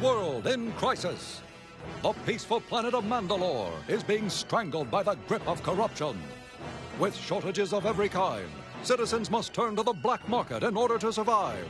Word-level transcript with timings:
World 0.00 0.46
in 0.46 0.72
crisis. 0.72 1.42
The 2.02 2.12
peaceful 2.24 2.60
planet 2.60 2.94
of 2.94 3.04
Mandalore 3.04 3.72
is 3.88 4.02
being 4.02 4.30
strangled 4.30 4.90
by 4.90 5.02
the 5.02 5.16
grip 5.28 5.46
of 5.46 5.62
corruption. 5.62 6.18
With 6.98 7.14
shortages 7.14 7.72
of 7.72 7.84
every 7.84 8.08
kind, 8.08 8.48
citizens 8.82 9.30
must 9.30 9.52
turn 9.52 9.76
to 9.76 9.82
the 9.82 9.92
black 9.92 10.26
market 10.28 10.62
in 10.62 10.76
order 10.76 10.98
to 10.98 11.12
survive. 11.12 11.66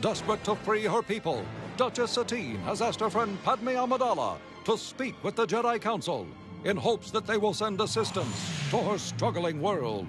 Desperate 0.00 0.42
to 0.44 0.54
free 0.56 0.84
her 0.84 1.02
people, 1.02 1.44
Duchess 1.76 2.12
Satine 2.12 2.60
has 2.60 2.80
asked 2.80 3.00
her 3.00 3.10
friend 3.10 3.36
Padme 3.42 3.68
Amidala 3.68 4.38
to 4.64 4.78
speak 4.78 5.22
with 5.22 5.36
the 5.36 5.46
Jedi 5.46 5.80
Council 5.80 6.26
in 6.64 6.76
hopes 6.76 7.10
that 7.10 7.26
they 7.26 7.36
will 7.36 7.54
send 7.54 7.80
assistance 7.80 8.70
to 8.70 8.78
her 8.78 8.96
struggling 8.96 9.60
world. 9.60 10.06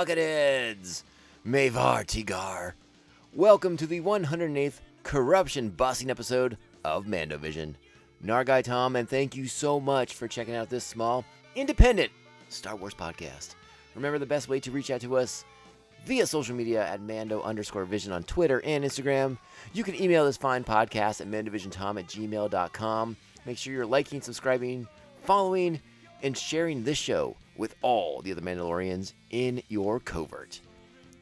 Bucketheads. 0.00 1.02
Mavar 1.46 2.06
Tigar. 2.06 2.72
Welcome 3.34 3.76
to 3.76 3.86
the 3.86 4.00
108th 4.00 4.80
corruption 5.02 5.68
bossing 5.68 6.10
episode 6.10 6.56
of 6.86 7.04
Mandovision. 7.04 7.74
Nargai 8.24 8.64
Tom, 8.64 8.96
and 8.96 9.06
thank 9.06 9.36
you 9.36 9.46
so 9.46 9.78
much 9.78 10.14
for 10.14 10.26
checking 10.26 10.54
out 10.54 10.70
this 10.70 10.84
small, 10.84 11.22
independent 11.54 12.10
Star 12.48 12.76
Wars 12.76 12.94
podcast. 12.94 13.56
Remember 13.94 14.18
the 14.18 14.24
best 14.24 14.48
way 14.48 14.58
to 14.60 14.70
reach 14.70 14.90
out 14.90 15.02
to 15.02 15.18
us 15.18 15.44
via 16.06 16.26
social 16.26 16.56
media 16.56 16.82
at 16.82 17.02
Mando 17.02 17.42
underscore 17.42 17.84
vision 17.84 18.10
on 18.10 18.22
Twitter 18.22 18.62
and 18.64 18.82
Instagram. 18.82 19.36
You 19.74 19.84
can 19.84 20.00
email 20.00 20.24
this 20.24 20.38
fine 20.38 20.64
podcast 20.64 21.20
at 21.20 21.30
mandovisiontom 21.30 22.00
at 22.00 22.06
gmail.com. 22.06 23.16
Make 23.44 23.58
sure 23.58 23.74
you're 23.74 23.84
liking, 23.84 24.22
subscribing, 24.22 24.88
following, 25.24 25.78
and 26.22 26.34
sharing 26.34 26.84
this 26.84 26.96
show 26.96 27.36
with 27.60 27.76
all 27.82 28.22
the 28.22 28.32
other 28.32 28.40
Mandalorians 28.40 29.12
in 29.30 29.62
your 29.68 30.00
covert. 30.00 30.60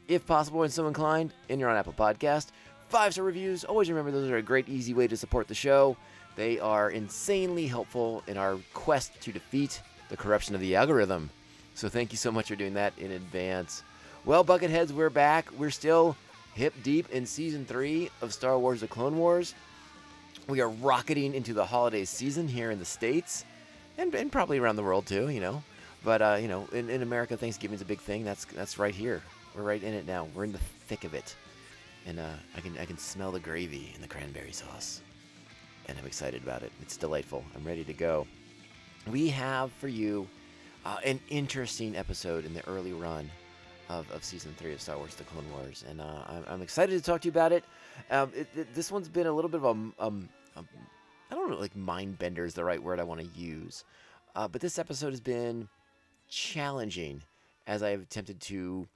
If 0.06 0.24
possible 0.24 0.62
and 0.62 0.72
so 0.72 0.86
inclined, 0.86 1.34
and 1.50 1.58
you're 1.58 1.68
on 1.68 1.76
Apple 1.76 1.92
Podcast, 1.92 2.52
five 2.88 3.12
star 3.12 3.24
reviews. 3.24 3.64
Always 3.64 3.90
remember 3.90 4.12
those 4.12 4.30
are 4.30 4.36
a 4.36 4.42
great, 4.42 4.68
easy 4.68 4.94
way 4.94 5.08
to 5.08 5.16
support 5.16 5.48
the 5.48 5.54
show. 5.54 5.96
They 6.36 6.60
are 6.60 6.90
insanely 6.90 7.66
helpful 7.66 8.22
in 8.28 8.38
our 8.38 8.56
quest 8.72 9.20
to 9.22 9.32
defeat 9.32 9.82
the 10.10 10.16
corruption 10.16 10.54
of 10.54 10.60
the 10.60 10.76
algorithm. 10.76 11.28
So 11.74 11.88
thank 11.88 12.12
you 12.12 12.16
so 12.16 12.30
much 12.30 12.46
for 12.46 12.54
doing 12.54 12.74
that 12.74 12.96
in 12.98 13.10
advance. 13.10 13.82
Well, 14.24 14.44
Bucketheads, 14.44 14.92
we're 14.92 15.10
back. 15.10 15.50
We're 15.58 15.70
still 15.70 16.16
hip 16.54 16.72
deep 16.84 17.10
in 17.10 17.26
season 17.26 17.66
three 17.66 18.10
of 18.22 18.32
Star 18.32 18.56
Wars: 18.60 18.80
The 18.80 18.86
Clone 18.86 19.18
Wars. 19.18 19.54
We 20.46 20.60
are 20.60 20.70
rocketing 20.70 21.34
into 21.34 21.52
the 21.52 21.66
holiday 21.66 22.04
season 22.04 22.46
here 22.46 22.70
in 22.70 22.78
the 22.78 22.84
states, 22.84 23.44
and, 23.98 24.14
and 24.14 24.30
probably 24.30 24.58
around 24.58 24.76
the 24.76 24.84
world 24.84 25.06
too. 25.06 25.28
You 25.30 25.40
know, 25.40 25.62
but 26.04 26.22
uh, 26.22 26.38
you 26.40 26.48
know, 26.48 26.68
in, 26.72 26.88
in 26.90 27.02
America, 27.02 27.36
Thanksgiving's 27.36 27.80
a 27.82 27.84
big 27.86 28.00
thing. 28.00 28.24
That's 28.24 28.44
that's 28.46 28.78
right 28.78 28.94
here. 28.94 29.22
We're 29.54 29.62
right 29.62 29.82
in 29.82 29.94
it 29.94 30.06
now. 30.06 30.28
We're 30.34 30.44
in 30.44 30.52
the 30.52 30.58
thick 30.88 31.04
of 31.04 31.14
it, 31.14 31.34
and 32.06 32.18
uh, 32.18 32.34
I 32.56 32.60
can 32.60 32.76
I 32.78 32.84
can 32.84 32.98
smell 32.98 33.32
the 33.32 33.40
gravy 33.40 33.90
and 33.94 34.02
the 34.02 34.08
cranberry 34.08 34.52
sauce, 34.52 35.00
and 35.86 35.98
I'm 35.98 36.06
excited 36.06 36.42
about 36.42 36.62
it. 36.62 36.72
It's 36.82 36.96
delightful. 36.96 37.44
I'm 37.56 37.64
ready 37.64 37.84
to 37.84 37.92
go. 37.92 38.26
We 39.10 39.28
have 39.30 39.72
for 39.72 39.88
you 39.88 40.28
uh, 40.84 40.98
an 41.04 41.18
interesting 41.30 41.96
episode 41.96 42.44
in 42.44 42.52
the 42.54 42.66
early 42.68 42.92
run 42.92 43.30
of, 43.88 44.10
of 44.12 44.22
season 44.22 44.54
three 44.58 44.72
of 44.74 44.80
Star 44.80 44.96
Wars: 44.98 45.14
The 45.14 45.24
Clone 45.24 45.50
Wars, 45.52 45.84
and 45.88 46.00
uh, 46.00 46.22
I'm, 46.28 46.44
I'm 46.48 46.62
excited 46.62 46.96
to 46.96 47.02
talk 47.02 47.22
to 47.22 47.26
you 47.26 47.32
about 47.32 47.52
it. 47.52 47.64
Um, 48.10 48.30
it, 48.36 48.46
it- 48.54 48.74
This 48.74 48.92
one's 48.92 49.08
been 49.08 49.26
a 49.26 49.32
little 49.32 49.50
bit 49.50 49.58
of 49.58 49.64
a, 49.64 49.68
um, 49.70 49.94
um, 50.00 50.28
I 51.30 51.34
don't 51.34 51.50
know, 51.50 51.56
like 51.58 51.74
mind 51.74 52.18
bender 52.18 52.44
is 52.44 52.54
the 52.54 52.64
right 52.64 52.82
word 52.82 53.00
I 53.00 53.04
want 53.04 53.20
to 53.20 53.26
use, 53.38 53.84
uh, 54.36 54.46
but 54.46 54.60
this 54.60 54.78
episode 54.78 55.10
has 55.10 55.20
been 55.20 55.68
challenging 56.28 57.22
as 57.66 57.82
I've 57.82 58.02
attempted 58.02 58.40
to 58.42 58.88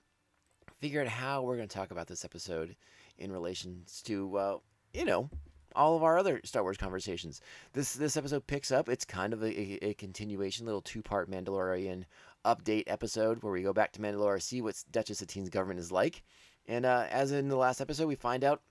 figure 0.81 1.01
out 1.01 1.09
how 1.09 1.43
we're 1.43 1.57
going 1.57 1.69
to 1.69 1.75
talk 1.75 1.91
about 1.91 2.07
this 2.07 2.25
episode 2.25 2.77
in 3.19 3.33
relations 3.33 4.03
to, 4.07 4.37
uh, 4.37 4.57
you 4.93 5.05
know, 5.05 5.29
all 5.75 5.97
of 5.97 6.03
our 6.03 6.19
other 6.19 6.41
Star 6.45 6.63
Wars 6.63 6.77
conversations. 6.77 7.41
This 7.73 7.95
this 7.95 8.17
episode 8.17 8.47
picks 8.47 8.71
up. 8.71 8.89
It's 8.89 9.05
kind 9.05 9.33
of 9.33 9.43
a, 9.43 9.47
a, 9.47 9.91
a 9.91 9.95
continuation, 9.95 10.67
little 10.67 10.83
two 10.83 11.03
part 11.03 11.31
Mandalorian 11.31 12.05
update 12.45 12.85
episode 12.87 13.43
where 13.43 13.53
we 13.53 13.63
go 13.63 13.73
back 13.73 13.93
to 13.93 14.01
Mandalore, 14.01 14.43
see 14.43 14.61
what 14.61 14.83
Duchess 14.91 15.19
Satine's 15.19 15.49
government 15.49 15.81
is 15.81 15.93
like, 15.93 16.23
and 16.67 16.85
uh, 16.85 17.07
as 17.11 17.33
in 17.33 17.49
the 17.49 17.57
last 17.57 17.81
episode, 17.81 18.09
we 18.09 18.17
find 18.17 18.45
out 18.45 18.63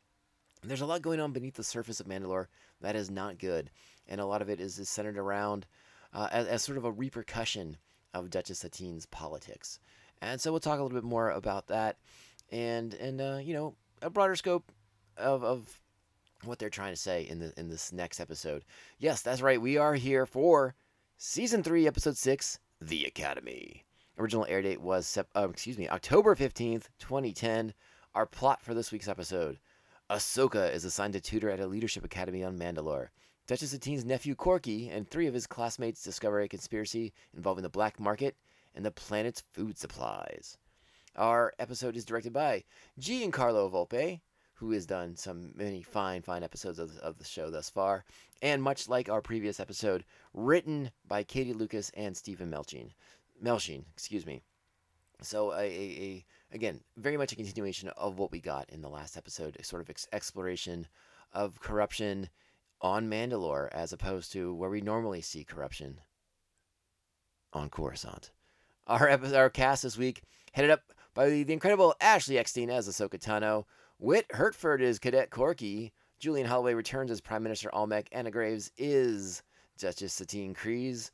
there's 0.63 0.81
a 0.81 0.85
lot 0.85 1.01
going 1.01 1.19
on 1.19 1.31
beneath 1.31 1.55
the 1.55 1.63
surface 1.63 1.99
of 1.99 2.07
Mandalore 2.07 2.47
that 2.81 2.95
is 2.95 3.09
not 3.09 3.39
good, 3.39 3.72
and 4.07 4.22
a 4.22 4.25
lot 4.25 4.41
of 4.41 4.49
it 4.49 4.59
is, 4.59 4.78
is 4.78 4.89
centered 4.89 5.17
around 5.17 5.66
uh, 6.13 6.28
as, 6.31 6.47
as 6.47 6.63
sort 6.63 6.78
of 6.78 6.85
a 6.85 6.91
repercussion 6.91 7.78
of 8.13 8.29
Duchess 8.29 8.59
Satine's 8.59 9.05
politics. 9.05 9.79
And 10.22 10.39
so 10.39 10.51
we'll 10.51 10.59
talk 10.59 10.79
a 10.79 10.83
little 10.83 10.97
bit 10.97 11.03
more 11.07 11.31
about 11.31 11.67
that, 11.67 11.97
and 12.51 12.94
and 12.94 13.19
uh, 13.19 13.39
you 13.41 13.53
know 13.53 13.75
a 14.01 14.09
broader 14.09 14.35
scope 14.35 14.72
of, 15.17 15.44
of 15.44 15.79
what 16.44 16.59
they're 16.59 16.69
trying 16.69 16.94
to 16.94 16.99
say 16.99 17.23
in 17.23 17.39
the 17.39 17.53
in 17.57 17.69
this 17.69 17.91
next 17.91 18.19
episode. 18.19 18.63
Yes, 18.99 19.22
that's 19.22 19.41
right. 19.41 19.61
We 19.61 19.77
are 19.77 19.95
here 19.95 20.25
for 20.25 20.75
season 21.17 21.63
three, 21.63 21.88
episode 21.88 22.17
six, 22.17 22.59
The 22.79 23.05
Academy. 23.05 23.83
Original 24.17 24.45
air 24.47 24.61
date 24.61 24.81
was 24.81 25.07
sep- 25.07 25.29
uh, 25.35 25.47
excuse 25.49 25.78
me 25.78 25.89
October 25.89 26.35
fifteenth, 26.35 26.89
twenty 26.99 27.33
ten. 27.33 27.73
Our 28.13 28.25
plot 28.25 28.61
for 28.61 28.73
this 28.73 28.91
week's 28.91 29.07
episode: 29.07 29.57
Ahsoka 30.09 30.72
is 30.72 30.85
assigned 30.85 31.13
to 31.13 31.22
tutor 31.22 31.49
at 31.49 31.59
a 31.59 31.67
leadership 31.67 32.05
academy 32.05 32.43
on 32.43 32.59
Mandalore. 32.59 33.07
Duchess 33.51 33.72
Satine's 33.72 34.06
nephew 34.06 34.34
Corky 34.34 34.88
and 34.88 35.06
three 35.06 35.28
of 35.28 35.34
his 35.34 35.45
classmates 35.45 36.01
discover 36.01 36.39
a 36.39 36.47
conspiracy 36.47 37.12
involving 37.35 37.63
the 37.63 37.69
black 37.69 38.00
market 38.00 38.38
and 38.73 38.85
the 38.85 38.91
planet's 38.91 39.44
food 39.51 39.78
supplies. 39.78 40.57
Our 41.17 41.51
episode 41.59 41.97
is 41.97 42.06
directed 42.06 42.31
by 42.31 42.63
Giancarlo 42.97 43.69
Volpe, 43.69 44.22
who 44.53 44.72
has 44.72 44.85
done 44.85 45.17
some 45.17 45.51
many 45.53 45.81
fine, 45.81 46.22
fine 46.22 46.44
episodes 46.44 46.79
of, 46.79 46.97
of 47.00 47.17
the 47.17 47.25
show 47.25 47.50
thus 47.50 47.69
far, 47.69 48.06
and 48.41 48.63
much 48.63 48.88
like 48.88 49.09
our 49.09 49.22
previous 49.22 49.59
episode, 49.59 50.06
written 50.34 50.90
by 51.06 51.22
Katie 51.22 51.51
Lucas 51.51 51.91
and 51.94 52.16
Steven 52.16 52.50
Melching. 52.50 52.91
Melching, 53.43 53.84
excuse 53.91 54.25
me. 54.25 54.40
So 55.23 55.52
a, 55.52 55.64
a, 55.64 55.66
a 55.66 56.25
again, 56.53 56.79
very 56.96 57.17
much 57.17 57.34
a 57.34 57.35
continuation 57.35 57.90
of 57.97 58.17
what 58.17 58.31
we 58.31 58.40
got 58.40 58.70
in 58.70 58.81
the 58.81 58.87
last 58.87 59.17
episode, 59.17 59.58
a 59.59 59.64
sort 59.66 59.81
of 59.81 59.90
ex- 59.90 60.08
exploration 60.14 60.87
of 61.34 61.59
corruption 61.59 62.29
on 62.81 63.09
Mandalore 63.09 63.69
as 63.72 63.93
opposed 63.93 64.31
to 64.33 64.53
where 64.53 64.69
we 64.69 64.81
normally 64.81 65.22
see 65.22 65.43
corruption 65.43 66.01
on 67.53 67.69
Coruscant. 67.69 68.31
Our 68.87 69.07
epi- 69.09 69.35
our 69.35 69.49
cast 69.49 69.83
this 69.83 69.97
week 69.97 70.23
headed 70.53 70.72
up 70.72 70.81
by 71.13 71.29
the, 71.29 71.53
incredible 71.53 71.95
Ashley 72.01 72.37
Eckstein 72.37 72.69
as 72.69 72.87
Ahsoka 72.87 73.19
Tano, 73.19 73.66
Whit 73.99 74.25
Hertford 74.31 74.81
is 74.81 74.99
Cadet 74.99 75.29
Corky, 75.29 75.93
Julian 76.19 76.47
Holloway 76.47 76.73
returns 76.73 77.11
as 77.11 77.22
Prime 77.22 77.43
Minister 77.43 77.69
Almec, 77.73 78.07
Anna 78.11 78.31
Graves 78.31 78.72
is 78.78 79.43
Duchess 79.77 80.13
Satine 80.13 80.55
Kryze, 80.55 81.11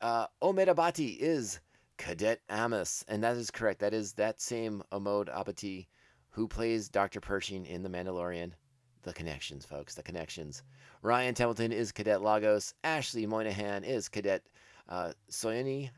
uh, 0.00 0.26
Omid 0.42 0.68
Abtahi 0.68 1.16
is 1.18 1.60
Cadet 1.96 2.40
Amos, 2.50 3.04
and 3.08 3.22
that 3.22 3.36
is 3.36 3.50
correct. 3.50 3.80
That 3.80 3.94
is 3.94 4.14
that 4.14 4.40
same 4.40 4.82
Omid 4.92 5.28
Abtahi 5.34 5.86
who 6.30 6.48
plays 6.48 6.88
Dr. 6.88 7.20
Pershing 7.20 7.64
in 7.64 7.82
The 7.82 7.88
Mandalorian. 7.88 8.52
The 9.04 9.12
connections, 9.12 9.66
folks, 9.66 9.94
the 9.94 10.02
connections. 10.02 10.62
Ryan 11.02 11.34
Templeton 11.34 11.72
is 11.72 11.92
Cadet 11.92 12.22
Lagos. 12.22 12.72
Ashley 12.82 13.26
Moynihan 13.26 13.84
is 13.84 14.08
Cadet 14.08 14.42
Uh, 14.88 15.12
I 15.30 15.52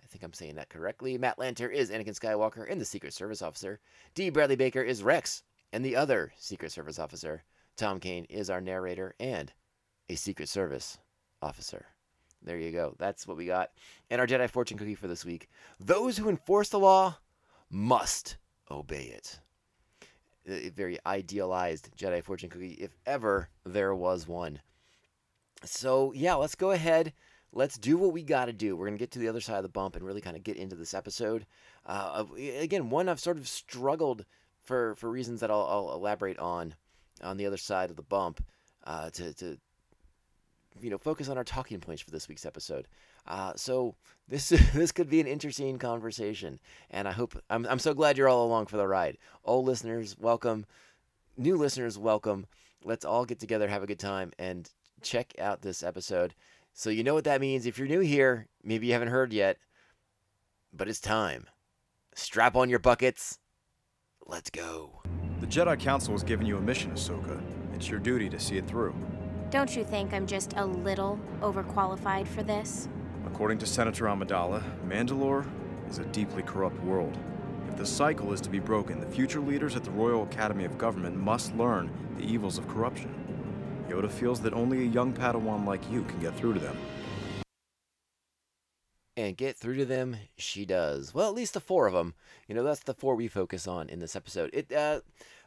think 0.09 0.23
I'm 0.23 0.33
saying 0.33 0.57
that 0.57 0.69
correctly. 0.69 1.17
Matt 1.17 1.39
Lanter 1.39 1.73
is 1.73 1.91
Anakin 1.91 2.19
Skywalker 2.19 2.69
and 2.69 2.81
the 2.81 2.85
Secret 2.85 3.13
Service 3.13 3.43
officer. 3.43 3.81
D. 4.15 4.31
Bradley 4.31 4.57
Baker 4.57 4.83
is 4.83 5.05
Rex 5.05 5.45
and 5.73 5.85
the 5.85 5.95
other 5.95 6.33
Secret 6.37 6.73
Service 6.73 6.99
officer. 6.99 7.45
Tom 7.77 8.01
Kane 8.01 8.25
is 8.25 8.51
our 8.51 8.61
narrator 8.61 9.15
and 9.21 9.53
a 10.09 10.17
Secret 10.17 10.49
Service 10.49 10.99
officer. 11.43 11.87
There 12.43 12.59
you 12.59 12.73
go. 12.73 12.95
That's 12.99 13.27
what 13.27 13.37
we 13.37 13.47
got. 13.47 13.71
And 14.11 14.21
our 14.21 14.27
Jedi 14.27 14.51
fortune 14.51 14.79
cookie 14.79 14.95
for 14.95 15.09
this 15.09 15.25
week. 15.25 15.49
Those 15.79 16.17
who 16.17 16.29
enforce 16.29 16.71
the 16.71 16.79
law 16.79 17.19
must 17.71 18.37
obey 18.71 19.05
it. 19.05 19.41
A 20.49 20.71
very 20.71 20.99
idealized 21.05 21.91
Jedi 21.97 22.23
fortune 22.23 22.49
cookie, 22.49 22.75
if 22.75 22.97
ever 23.05 23.49
there 23.65 23.95
was 23.95 24.29
one. 24.29 24.61
So, 25.65 26.13
yeah, 26.13 26.35
let's 26.35 26.55
go 26.55 26.71
ahead. 26.71 27.13
Let's 27.53 27.79
do 27.79 27.97
what 27.97 28.13
we 28.13 28.23
got 28.23 28.45
to 28.45 28.53
do. 28.53 28.77
We're 28.77 28.87
going 28.87 28.99
to 28.99 29.03
get 29.03 29.11
to 29.13 29.19
the 29.19 29.29
other 29.29 29.41
side 29.41 29.57
of 29.57 29.63
the 29.63 29.69
bump 29.69 29.97
and 29.97 30.05
really 30.05 30.21
kind 30.21 30.37
of 30.37 30.45
get 30.45 30.57
into 30.57 30.77
this 30.77 30.95
episode. 30.95 31.47
Uh, 31.85 32.25
again, 32.59 32.91
one 32.91 33.09
I've 33.09 33.21
sort 33.21 33.39
of 33.39 33.49
struggled 33.49 34.25
for, 34.63 34.95
for 34.97 35.11
reasons 35.11 35.41
that 35.41 35.51
I'll, 35.51 35.67
I'll 35.67 35.93
elaborate 35.95 36.39
on 36.39 36.75
on 37.23 37.37
the 37.37 37.47
other 37.47 37.57
side 37.57 37.91
of 37.91 37.97
the 37.97 38.03
bump 38.03 38.45
uh, 38.85 39.11
to, 39.11 39.33
to 39.35 39.59
you 40.81 40.91
know 40.91 40.99
focus 40.99 41.29
on 41.29 41.39
our 41.39 41.45
talking 41.45 41.81
points 41.81 42.03
for 42.03 42.11
this 42.11 42.29
week's 42.29 42.47
episode. 42.47 42.89
Uh, 43.27 43.53
so 43.57 43.95
this 44.29 44.49
this 44.75 44.93
could 44.93 45.09
be 45.09 45.21
an 45.21 45.27
interesting 45.27 45.79
conversation, 45.79 46.59
and 46.91 47.09
I 47.09 47.13
hope 47.13 47.41
I'm 47.51 47.67
I'm 47.67 47.79
so 47.79 47.95
glad 47.95 48.17
you're 48.17 48.29
all 48.29 48.47
along 48.47 48.67
for 48.67 48.77
the 48.77 48.87
ride. 48.87 49.19
Old 49.45 49.67
listeners, 49.67 50.17
welcome. 50.19 50.67
New 51.37 51.57
listeners, 51.57 51.99
welcome. 51.99 52.47
Let's 52.85 53.05
all 53.05 53.25
get 53.25 53.41
together, 53.41 53.69
have 53.69 53.83
a 53.83 53.87
good 53.87 53.99
time, 53.99 54.33
and 54.39 54.71
check 55.03 55.35
out 55.39 55.63
this 55.63 55.83
episode. 55.83 56.35
So 56.73 56.91
you 56.91 57.05
know 57.05 57.15
what 57.15 57.25
that 57.25 57.41
means. 57.41 57.67
If 57.67 57.79
you're 57.79 57.89
new 57.89 58.01
here, 58.01 58.49
maybe 58.63 58.87
you 58.87 58.93
haven't 58.93 59.09
heard 59.09 59.33
yet, 59.33 59.59
but 60.73 60.89
it's 60.89 61.01
time. 61.01 61.47
Strap 62.15 62.57
on 62.57 62.71
your 62.71 62.79
buckets. 62.79 63.39
Let's 64.27 64.51
go. 64.51 65.03
The 65.41 65.47
Jedi 65.47 65.79
Council 65.79 66.13
has 66.13 66.23
given 66.23 66.47
you 66.47 66.57
a 66.57 66.61
mission, 66.61 66.91
Ahsoka. 66.93 67.41
It's 67.75 67.89
your 67.89 68.01
duty 68.01 68.29
to 68.31 68.41
see 68.41 68.57
it 68.57 68.67
through. 68.67 68.95
Don't 69.51 69.77
you 69.77 69.85
think 69.85 70.13
I'm 70.13 70.27
just 70.27 70.55
a 70.57 70.65
little 70.65 71.21
overqualified 71.41 72.27
for 72.27 72.43
this? 72.43 72.89
According 73.27 73.59
to 73.59 73.67
Senator 73.67 74.07
Amidala, 74.07 74.63
Mandalore 74.87 75.47
is 75.91 75.99
a 75.99 76.05
deeply 76.07 76.43
corrupt 76.43 76.83
world. 76.83 77.17
If 77.69 77.77
the 77.77 77.87
cycle 77.87 78.33
is 78.33 78.41
to 78.43 78.51
be 78.51 78.61
broken, 78.61 79.01
the 79.01 79.07
future 79.07 79.41
leaders 79.41 79.77
at 79.77 79.85
the 79.85 79.91
Royal 79.91 80.23
Academy 80.23 80.65
of 80.65 80.79
Government 80.79 81.17
must 81.17 81.55
learn 81.57 81.91
the 82.17 82.25
evils 82.25 82.59
of 82.59 82.67
corruption. 82.69 83.13
Yoda 83.89 84.11
feels 84.11 84.41
that 84.41 84.55
only 84.55 84.83
a 84.83 84.89
young 84.89 85.13
Padawan 85.13 85.67
like 85.67 85.89
you 85.91 86.03
can 86.05 86.19
get 86.21 86.35
through 86.37 86.55
to 86.55 86.61
them. 86.61 86.77
and 89.19 89.37
get 89.37 89.57
through 89.57 89.77
to 89.77 89.87
them 89.87 90.15
she 90.37 90.67
does 90.67 91.15
well 91.15 91.29
at 91.29 91.35
least 91.35 91.55
the 91.55 91.61
four 91.61 91.87
of 91.87 91.95
them 91.95 92.13
you 92.47 92.55
know 92.55 92.63
that's 92.63 92.81
the 92.83 92.93
four 92.93 93.15
we 93.15 93.29
focus 93.29 93.67
on 93.67 93.89
in 93.89 93.99
this 93.99 94.15
episode 94.15 94.51
it 94.53 94.71
uh 94.73 95.01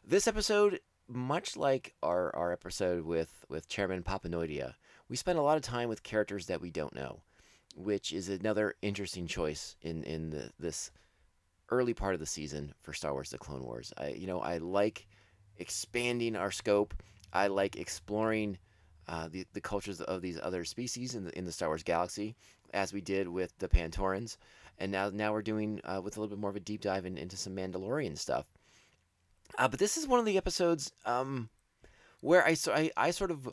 this 0.03 0.27
episode 0.27 0.79
much 1.07 1.55
like 1.55 1.93
our 2.01 2.35
our 2.35 2.51
episode 2.51 3.05
with 3.05 3.45
with 3.47 3.69
chairman 3.69 4.01
papanoida 4.01 4.73
we 5.07 5.15
spend 5.15 5.37
a 5.37 5.41
lot 5.43 5.55
of 5.55 5.61
time 5.61 5.87
with 5.87 6.01
characters 6.01 6.47
that 6.47 6.61
we 6.61 6.71
don't 6.71 6.95
know 6.95 7.21
which 7.75 8.11
is 8.11 8.29
another 8.29 8.75
interesting 8.81 9.27
choice 9.27 9.75
in 9.81 10.03
in 10.03 10.29
the, 10.29 10.51
this 10.59 10.91
early 11.69 11.93
part 11.93 12.13
of 12.13 12.19
the 12.19 12.25
season 12.25 12.73
for 12.81 12.93
star 12.93 13.13
wars 13.13 13.29
the 13.29 13.37
clone 13.37 13.63
wars. 13.63 13.93
I 13.97 14.09
you 14.09 14.27
know 14.27 14.39
i 14.39 14.57
like 14.57 15.07
expanding 15.59 16.35
our 16.35 16.51
scope. 16.51 16.93
I 17.31 17.47
like 17.47 17.75
exploring 17.75 18.57
uh, 19.07 19.27
the, 19.27 19.45
the 19.53 19.61
cultures 19.61 20.01
of 20.01 20.21
these 20.21 20.39
other 20.41 20.63
species 20.65 21.15
in 21.15 21.25
the, 21.25 21.37
in 21.37 21.45
the 21.45 21.51
Star 21.51 21.69
Wars 21.69 21.83
galaxy, 21.83 22.35
as 22.73 22.93
we 22.93 23.01
did 23.01 23.27
with 23.27 23.57
the 23.59 23.67
Pantorans, 23.67 24.37
and 24.77 24.91
now 24.91 25.09
now 25.09 25.33
we're 25.33 25.41
doing 25.41 25.81
uh, 25.83 25.99
with 26.03 26.17
a 26.17 26.19
little 26.19 26.35
bit 26.35 26.41
more 26.41 26.49
of 26.49 26.55
a 26.55 26.61
deep 26.61 26.81
dive 26.81 27.05
in, 27.05 27.17
into 27.17 27.37
some 27.37 27.55
Mandalorian 27.55 28.17
stuff. 28.17 28.45
Uh, 29.57 29.67
but 29.67 29.79
this 29.79 29.97
is 29.97 30.07
one 30.07 30.19
of 30.19 30.25
the 30.25 30.37
episodes 30.37 30.91
um, 31.05 31.49
where 32.21 32.45
I, 32.45 32.53
so 32.53 32.73
I 32.73 32.91
I 32.95 33.11
sort 33.11 33.31
of 33.31 33.49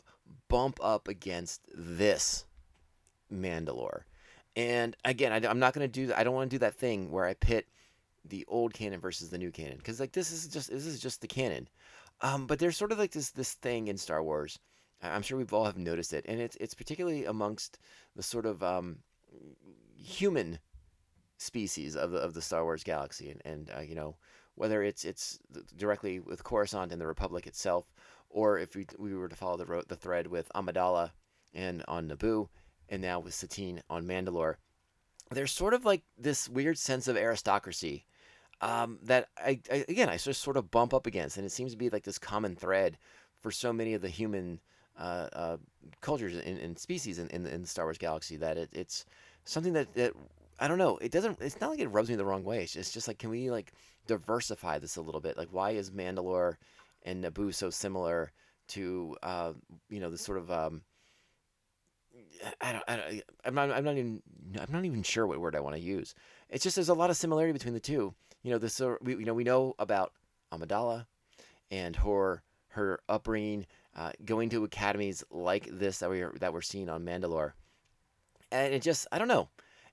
bump 0.47 0.79
up 0.81 1.07
against 1.07 1.61
this 1.75 2.45
Mandalore, 3.31 4.01
and 4.55 4.95
again 5.05 5.31
I, 5.31 5.49
am 5.49 5.59
not 5.59 5.73
going 5.73 5.89
to 5.89 6.07
do 6.07 6.13
I 6.15 6.23
don't 6.23 6.35
want 6.35 6.49
to 6.49 6.55
do 6.55 6.59
that 6.59 6.75
thing 6.75 7.11
where 7.11 7.25
I 7.25 7.33
pit 7.33 7.67
the 8.25 8.45
old 8.47 8.73
canon 8.73 8.99
versus 8.99 9.29
the 9.29 9.37
new 9.37 9.51
canon 9.51 9.77
because 9.77 9.99
like 9.99 10.11
this 10.11 10.31
is 10.31 10.47
just 10.47 10.69
this 10.69 10.85
is 10.85 10.99
just 10.99 11.21
the 11.21 11.27
canon. 11.27 11.67
Um, 12.19 12.47
but 12.47 12.57
there's 12.57 12.75
sort 12.75 12.91
of 12.91 12.97
like 12.97 13.11
this 13.11 13.29
this 13.31 13.53
thing 13.53 13.87
in 13.87 13.97
Star 13.97 14.23
Wars 14.23 14.59
I'm 15.01 15.21
sure 15.21 15.37
we've 15.37 15.53
all 15.53 15.65
have 15.65 15.77
noticed 15.77 16.13
it, 16.13 16.25
and 16.27 16.41
it's 16.41 16.55
it's 16.57 16.73
particularly 16.73 17.25
amongst 17.25 17.77
the 18.15 18.23
sort 18.23 18.45
of 18.45 18.63
um, 18.63 18.99
human 19.95 20.59
species 21.37 21.95
of 21.95 22.11
the 22.11 22.19
of 22.19 22.33
the 22.33 22.41
Star 22.41 22.63
Wars 22.63 22.83
galaxy, 22.83 23.29
and 23.29 23.41
and 23.45 23.71
uh, 23.77 23.81
you 23.81 23.95
know 23.95 24.15
whether 24.55 24.81
it's 24.81 25.05
it's 25.05 25.39
directly 25.75 26.19
with 26.19 26.43
Coruscant 26.43 26.91
and 26.91 26.99
the 26.99 27.07
Republic 27.07 27.45
itself, 27.45 27.85
or 28.29 28.57
if 28.57 28.75
we 28.75 28.87
we 28.97 29.13
were 29.13 29.29
to 29.29 29.35
follow 29.35 29.57
the 29.57 29.83
the 29.87 29.95
thread 29.95 30.27
with 30.27 30.51
Amidala 30.55 31.11
and 31.53 31.83
on 31.87 32.09
Naboo, 32.09 32.49
and 32.89 33.01
now 33.01 33.19
with 33.19 33.33
Satine 33.33 33.81
on 33.89 34.05
Mandalore, 34.05 34.55
there's 35.31 35.51
sort 35.51 35.73
of 35.73 35.85
like 35.85 36.03
this 36.17 36.47
weird 36.47 36.77
sense 36.77 37.07
of 37.07 37.17
aristocracy 37.17 38.05
um, 38.61 38.99
that 39.03 39.29
I, 39.37 39.59
I 39.71 39.85
again 39.87 40.09
I 40.09 40.17
just 40.17 40.41
sort 40.41 40.57
of 40.57 40.71
bump 40.71 40.93
up 40.93 41.05
against, 41.05 41.37
and 41.37 41.45
it 41.45 41.51
seems 41.51 41.71
to 41.71 41.77
be 41.77 41.89
like 41.89 42.03
this 42.03 42.19
common 42.19 42.55
thread 42.55 42.97
for 43.41 43.51
so 43.51 43.71
many 43.71 43.93
of 43.93 44.01
the 44.01 44.09
human 44.09 44.59
uh, 44.97 45.27
uh, 45.33 45.57
cultures 46.01 46.35
and, 46.35 46.57
and 46.57 46.79
species 46.79 47.19
in, 47.19 47.27
in, 47.29 47.45
in 47.45 47.61
the 47.61 47.67
Star 47.67 47.85
Wars 47.85 47.97
galaxy 47.97 48.35
that 48.37 48.57
it, 48.57 48.69
it's 48.73 49.05
something 49.45 49.73
that, 49.73 49.93
that 49.93 50.13
I 50.59 50.67
don't 50.67 50.79
know. 50.79 50.97
It 50.97 51.11
doesn't. 51.11 51.39
It's 51.39 51.61
not 51.61 51.69
like 51.69 51.79
it 51.79 51.87
rubs 51.87 52.09
me 52.09 52.15
the 52.15 52.25
wrong 52.25 52.43
way. 52.43 52.63
It's 52.63 52.73
just, 52.73 52.87
it's 52.87 52.93
just 52.93 53.07
like 53.07 53.19
can 53.19 53.29
we 53.29 53.51
like 53.51 53.73
diversify 54.07 54.79
this 54.79 54.95
a 54.95 55.01
little 55.01 55.21
bit? 55.21 55.37
Like 55.37 55.49
why 55.51 55.71
is 55.71 55.91
Mandalore 55.91 56.55
and 57.03 57.23
Naboo 57.23 57.53
so 57.53 57.69
similar 57.69 58.31
to 58.69 59.15
uh, 59.21 59.53
you 59.89 59.99
know 59.99 60.09
the 60.09 60.17
sort 60.17 60.39
of 60.39 60.51
um, 60.51 60.81
I 62.61 62.71
don't, 62.71 62.83
I 62.87 62.95
don't, 62.95 63.23
I'm 63.45 63.53
not, 63.55 63.71
I'm 63.71 63.83
not 63.83 63.97
even, 63.97 64.21
I'm 64.59 64.71
not 64.71 64.85
even 64.85 65.03
sure 65.03 65.27
what 65.27 65.39
word 65.39 65.55
I 65.55 65.59
want 65.59 65.75
to 65.75 65.81
use. 65.81 66.15
It's 66.49 66.63
just 66.63 66.75
there's 66.75 66.89
a 66.89 66.93
lot 66.93 67.09
of 67.09 67.17
similarity 67.17 67.53
between 67.53 67.73
the 67.73 67.79
two. 67.79 68.13
You 68.43 68.51
know, 68.51 68.57
this, 68.57 68.81
we, 69.01 69.15
you 69.15 69.25
know, 69.25 69.33
we 69.33 69.43
know 69.43 69.75
about 69.79 70.13
Amidala 70.51 71.05
and 71.71 71.95
her, 71.97 72.43
her 72.69 72.99
upbringing, 73.09 73.65
uh, 73.95 74.11
going 74.23 74.49
to 74.49 74.63
academies 74.63 75.23
like 75.31 75.67
this 75.71 75.99
that 75.99 76.09
we're 76.09 76.33
that 76.39 76.53
we're 76.53 76.61
seeing 76.61 76.87
on 76.87 77.03
Mandalore, 77.03 77.53
and 78.51 78.73
it 78.73 78.83
just, 78.83 79.07
I 79.11 79.17
don't 79.17 79.27
know. 79.27 79.49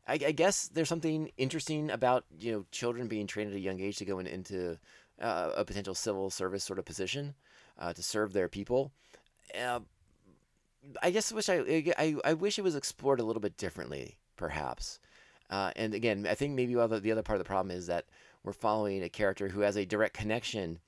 I, 0.07 0.13
I 0.15 0.33
guess 0.33 0.69
there's 0.69 0.89
something 0.91 1.31
interesting 1.39 1.91
about 1.91 2.25
you 2.39 2.53
know 2.53 2.67
children 2.71 3.09
being 3.09 3.27
trained 3.27 3.51
at 3.51 3.57
a 3.57 3.61
young 3.61 3.81
age 3.81 3.97
to 3.97 4.05
go 4.05 4.19
in, 4.19 4.27
into 4.27 4.79
uh, 5.21 5.51
a 5.57 5.65
potential 5.65 5.95
civil 5.95 6.31
service 6.31 6.65
sort 6.65 6.79
of 6.79 6.85
position 6.85 7.35
uh, 7.79 7.93
to 7.93 8.03
serve 8.03 8.33
their 8.33 8.49
people. 8.49 8.93
Uh, 9.59 9.81
I 11.03 11.11
just 11.11 11.33
wish 11.33 11.49
I, 11.49 11.93
I 11.99 12.17
I 12.25 12.35
wish 12.35 12.59
it 12.59 12.63
was 12.63 12.77
explored 12.77 13.21
a 13.21 13.25
little 13.25 13.41
bit 13.41 13.57
differently, 13.57 14.19
perhaps. 14.37 14.99
Uh, 15.51 15.71
and 15.77 15.95
again, 15.95 16.27
I 16.29 16.35
think 16.35 16.55
maybe 16.55 16.75
the 16.75 16.83
other 16.83 17.23
part 17.23 17.37
of 17.37 17.45
the 17.45 17.49
problem 17.49 17.77
is 17.77 17.87
that 17.87 18.07
we're 18.43 18.53
following 18.53 19.03
a 19.03 19.09
character 19.09 19.49
who 19.49 19.61
has 19.61 19.77
a 19.77 19.85
direct 19.85 20.15
connection 20.17 20.79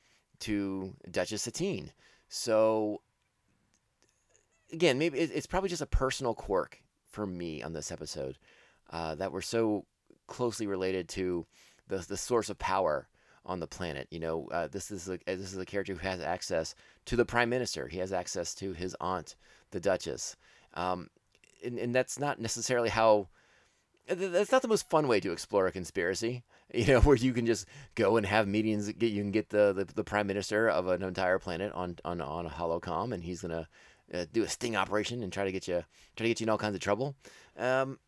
to 0.40 0.94
Duchess 1.10 1.42
Satine. 1.42 1.92
So 2.28 3.02
again, 4.72 4.98
maybe 4.98 5.18
it, 5.18 5.30
it's 5.32 5.46
probably 5.46 5.68
just 5.68 5.82
a 5.82 5.86
personal 5.86 6.34
quirk 6.34 6.82
for 7.06 7.26
me 7.26 7.62
on 7.62 7.72
this 7.72 7.92
episode 7.92 8.38
uh, 8.90 9.14
that 9.14 9.32
we're 9.32 9.40
so 9.40 9.86
closely 10.26 10.66
related 10.66 11.08
to 11.08 11.46
the 11.88 11.98
the 11.98 12.16
source 12.16 12.50
of 12.50 12.58
power 12.58 13.08
on 13.44 13.60
the 13.60 13.66
planet. 13.66 14.08
You 14.10 14.20
know, 14.20 14.48
uh, 14.50 14.68
this 14.68 14.90
is 14.90 15.08
a 15.08 15.18
this 15.26 15.52
is 15.52 15.58
a 15.58 15.64
character 15.64 15.94
who 15.94 16.00
has 16.00 16.20
access 16.20 16.74
to 17.06 17.16
the 17.16 17.24
prime 17.24 17.48
minister. 17.48 17.88
He 17.88 17.98
has 17.98 18.12
access 18.12 18.54
to 18.56 18.72
his 18.72 18.96
aunt, 19.00 19.36
the 19.70 19.80
Duchess, 19.80 20.36
um, 20.74 21.08
and, 21.64 21.78
and 21.78 21.94
that's 21.94 22.18
not 22.18 22.40
necessarily 22.40 22.88
how. 22.88 23.28
That's 24.08 24.52
not 24.52 24.62
the 24.62 24.68
most 24.68 24.88
fun 24.88 25.08
way 25.08 25.18
to 25.18 25.32
explore 25.32 25.66
a 25.66 25.72
conspiracy, 25.72 26.44
you 26.74 26.86
know, 26.86 27.00
where 27.00 27.16
you 27.16 27.32
can 27.32 27.44
just 27.44 27.66
go 27.96 28.16
and 28.16 28.24
have 28.24 28.46
meetings. 28.46 28.90
Get 28.92 29.10
you 29.10 29.22
can 29.22 29.32
get 29.32 29.48
the, 29.48 29.72
the, 29.72 29.84
the 29.84 30.04
prime 30.04 30.28
minister 30.28 30.68
of 30.68 30.86
an 30.86 31.02
entire 31.02 31.38
planet 31.38 31.72
on 31.72 31.96
on 32.04 32.20
on 32.20 32.46
a 32.46 32.50
holocom, 32.50 33.12
and 33.12 33.24
he's 33.24 33.42
gonna 33.42 33.68
uh, 34.14 34.26
do 34.32 34.44
a 34.44 34.48
sting 34.48 34.76
operation 34.76 35.22
and 35.22 35.32
try 35.32 35.44
to 35.44 35.52
get 35.52 35.66
you 35.66 35.82
try 36.14 36.24
to 36.24 36.28
get 36.28 36.40
you 36.40 36.44
in 36.44 36.50
all 36.50 36.58
kinds 36.58 36.74
of 36.74 36.80
trouble. 36.80 37.16
Um, 37.58 37.98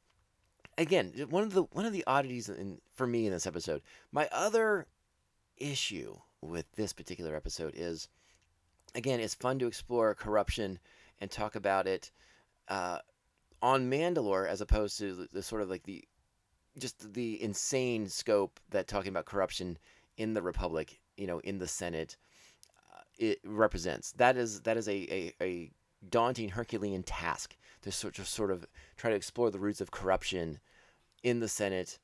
again, 0.76 1.12
one 1.28 1.42
of 1.42 1.52
the 1.52 1.64
one 1.64 1.84
of 1.84 1.92
the 1.92 2.04
oddities 2.06 2.48
in, 2.48 2.80
for 2.94 3.06
me 3.06 3.26
in 3.26 3.32
this 3.32 3.46
episode. 3.46 3.82
My 4.12 4.28
other 4.32 4.86
issue 5.56 6.16
with 6.40 6.70
this 6.72 6.92
particular 6.92 7.34
episode 7.34 7.74
is, 7.76 8.08
again, 8.94 9.20
it's 9.20 9.34
fun 9.34 9.58
to 9.58 9.66
explore 9.66 10.14
corruption 10.14 10.78
and 11.20 11.30
talk 11.30 11.54
about 11.54 11.86
it 11.86 12.10
uh, 12.68 12.98
on 13.62 13.90
Mandalore 13.90 14.48
as 14.48 14.60
opposed 14.60 14.98
to 14.98 15.14
the, 15.14 15.28
the 15.32 15.42
sort 15.42 15.62
of 15.62 15.70
like 15.70 15.84
the 15.84 16.04
just 16.78 17.12
the 17.12 17.42
insane 17.42 18.08
scope 18.08 18.60
that 18.70 18.86
talking 18.86 19.10
about 19.10 19.24
corruption 19.24 19.78
in 20.16 20.34
the 20.34 20.42
Republic, 20.42 21.00
you 21.16 21.26
know, 21.26 21.40
in 21.40 21.58
the 21.58 21.66
Senate, 21.66 22.16
uh, 22.92 23.00
it 23.18 23.38
represents. 23.44 24.12
That 24.12 24.36
is 24.36 24.60
that 24.62 24.76
is 24.76 24.88
a, 24.88 24.92
a, 25.12 25.32
a 25.42 25.70
daunting 26.08 26.50
Herculean 26.50 27.02
task 27.02 27.56
to 27.82 27.92
sort 27.92 28.18
of 28.18 28.28
sort 28.28 28.50
of 28.50 28.66
try 28.96 29.10
to 29.10 29.16
explore 29.16 29.50
the 29.50 29.58
roots 29.58 29.80
of 29.80 29.90
corruption 29.90 30.60
in 31.22 31.40
the 31.40 31.48
Senate, 31.48 31.98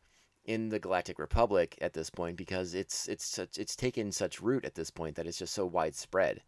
in 0.44 0.68
the 0.68 0.78
Galactic 0.78 1.18
Republic 1.18 1.78
at 1.80 1.92
this 1.92 2.10
point 2.10 2.36
because 2.36 2.74
it's 2.74 3.08
it's 3.08 3.24
such, 3.24 3.58
it's 3.58 3.76
taken 3.76 4.10
such 4.12 4.40
root 4.40 4.64
at 4.64 4.74
this 4.74 4.90
point 4.90 5.16
that 5.16 5.26
it's 5.26 5.38
just 5.38 5.54
so 5.54 5.66
widespread, 5.66 6.42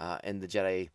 uh, 0.00 0.18
and 0.24 0.40
the 0.40 0.48
Jedi 0.48 0.88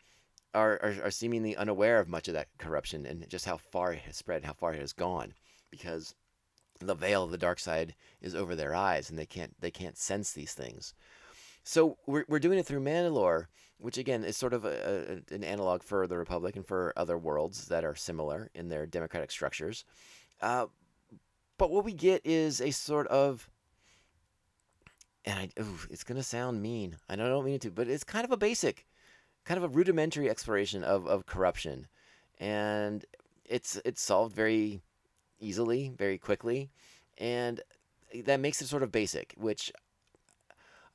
are, 0.53 0.79
are 0.83 0.95
are 1.05 1.11
seemingly 1.11 1.55
unaware 1.55 1.99
of 1.99 2.07
much 2.07 2.27
of 2.27 2.33
that 2.33 2.47
corruption 2.57 3.05
and 3.05 3.27
just 3.29 3.45
how 3.45 3.57
far 3.57 3.93
it 3.93 4.01
has 4.01 4.17
spread, 4.17 4.45
how 4.45 4.53
far 4.53 4.73
it 4.73 4.79
has 4.79 4.93
gone, 4.93 5.33
because 5.71 6.15
the 6.79 6.95
veil 6.95 7.23
of 7.23 7.31
the 7.31 7.37
dark 7.37 7.59
side 7.59 7.95
is 8.21 8.35
over 8.35 8.55
their 8.55 8.75
eyes 8.75 9.09
and 9.09 9.17
they 9.17 9.25
can't 9.25 9.53
they 9.59 9.71
can't 9.71 9.97
sense 9.97 10.31
these 10.31 10.53
things. 10.53 10.93
So 11.63 11.97
we're, 12.05 12.25
we're 12.27 12.39
doing 12.39 12.59
it 12.59 12.65
through 12.65 12.81
Mandalore, 12.81 13.45
which 13.77 13.97
again 13.97 14.23
is 14.25 14.35
sort 14.35 14.53
of 14.53 14.65
a, 14.65 15.21
a, 15.29 15.33
an 15.33 15.43
analog 15.43 15.81
for 15.81 16.07
the 16.07 16.17
Republic 16.17 16.55
and 16.55 16.67
for 16.67 16.93
other 16.97 17.17
worlds 17.17 17.67
that 17.69 17.85
are 17.85 17.95
similar 17.95 18.49
in 18.53 18.69
their 18.69 18.85
democratic 18.85 19.31
structures. 19.31 19.85
Uh, 20.41 20.65
but 21.57 21.71
what 21.71 21.85
we 21.85 21.93
get 21.93 22.21
is 22.25 22.59
a 22.59 22.71
sort 22.71 23.07
of, 23.07 23.49
and 25.23 25.39
I, 25.39 25.61
ooh, 25.61 25.79
it's 25.89 26.03
gonna 26.03 26.23
sound 26.23 26.61
mean. 26.61 26.97
I 27.07 27.15
don't, 27.15 27.27
I 27.27 27.29
don't 27.29 27.45
mean 27.45 27.55
it 27.55 27.61
to, 27.61 27.71
but 27.71 27.87
it's 27.87 28.03
kind 28.03 28.25
of 28.25 28.31
a 28.31 28.37
basic, 28.37 28.85
kind 29.45 29.57
of 29.57 29.63
a 29.63 29.73
rudimentary 29.73 30.29
exploration 30.29 30.83
of, 30.83 31.07
of 31.07 31.25
corruption, 31.25 31.87
and 32.39 33.05
it's 33.45 33.79
it's 33.85 34.01
solved 34.01 34.35
very 34.35 34.81
easily, 35.39 35.91
very 35.97 36.17
quickly, 36.17 36.69
and 37.17 37.61
that 38.23 38.39
makes 38.39 38.61
it 38.61 38.67
sort 38.67 38.83
of 38.83 38.91
basic, 38.91 39.33
which 39.37 39.71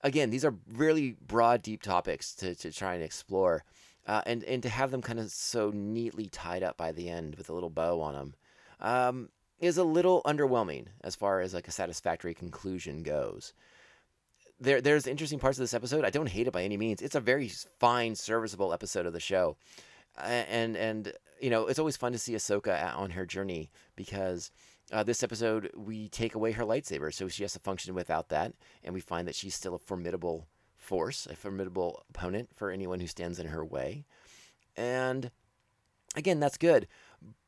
again, 0.03 0.31
these 0.31 0.45
are 0.45 0.55
really 0.73 1.17
broad, 1.27 1.63
deep 1.63 1.83
topics 1.83 2.35
to, 2.35 2.55
to 2.55 2.71
try 2.73 2.95
and 2.95 3.03
explore. 3.03 3.65
Uh, 4.07 4.23
and, 4.25 4.43
and 4.45 4.63
to 4.63 4.71
have 4.71 4.91
them 4.91 5.03
kind 5.03 5.21
of 5.21 5.31
so 5.31 5.71
neatly 5.75 6.31
tied 6.31 6.63
up 6.63 6.79
by 6.79 6.91
the 6.93 7.11
end 7.11 7.35
with 7.35 7.51
a 7.51 7.53
little 7.53 7.69
bow 7.69 8.01
on 8.01 8.15
them 8.15 8.35
um, 8.81 9.29
is 9.61 9.77
a 9.77 9.85
little 9.85 10.23
underwhelming 10.25 10.87
as 11.05 11.15
far 11.15 11.43
as 11.43 11.53
like 11.53 11.69
a 11.69 11.73
satisfactory 11.73 12.33
conclusion 12.33 13.03
goes. 13.03 13.53
There, 14.61 14.81
there's 14.81 15.07
interesting 15.07 15.39
parts 15.39 15.59
of 15.59 15.63
this 15.63 15.75
episode. 15.75 16.05
I 16.05 16.11
don't 16.11 16.29
hate 16.29 16.49
it 16.49 16.53
by 16.53 16.65
any 16.65 16.77
means. 16.77 17.01
It's 17.01 17.15
a 17.15 17.21
very 17.21 17.49
fine, 17.79 18.15
serviceable 18.15 18.73
episode 18.73 19.07
of 19.07 19.13
the 19.13 19.21
show, 19.21 19.57
and 20.17 20.77
and 20.77 21.13
you 21.41 21.51
know 21.51 21.67
it's 21.67 21.79
always 21.79 21.97
fun 21.97 22.13
to 22.13 22.19
see 22.19 22.33
Ahsoka 22.33 22.97
on 22.97 23.11
her 23.11 23.25
journey 23.25 23.71
because 23.95 24.51
uh, 24.93 25.05
this 25.05 25.23
episode 25.23 25.71
we 25.77 26.09
take 26.09 26.35
away 26.35 26.53
her 26.53 26.65
lightsaber, 26.65 27.15
so 27.15 27.29
she 27.29 27.45
has 27.45 27.53
to 27.53 27.61
function 27.61 27.95
without 27.95 28.31
that, 28.31 28.53
and 28.83 28.95
we 28.95 29.01
find 29.01 29.29
that 29.29 29.35
she's 29.37 29.55
still 29.55 29.75
a 29.75 29.79
formidable 29.79 30.49
force, 30.77 31.27
a 31.27 31.37
formidable 31.37 32.03
opponent 32.11 32.49
for 32.57 32.71
anyone 32.71 32.99
who 32.99 33.07
stands 33.07 33.39
in 33.39 33.47
her 33.47 33.65
way, 33.65 34.05
and 34.77 35.31
again, 36.17 36.41
that's 36.41 36.59
good. 36.59 36.89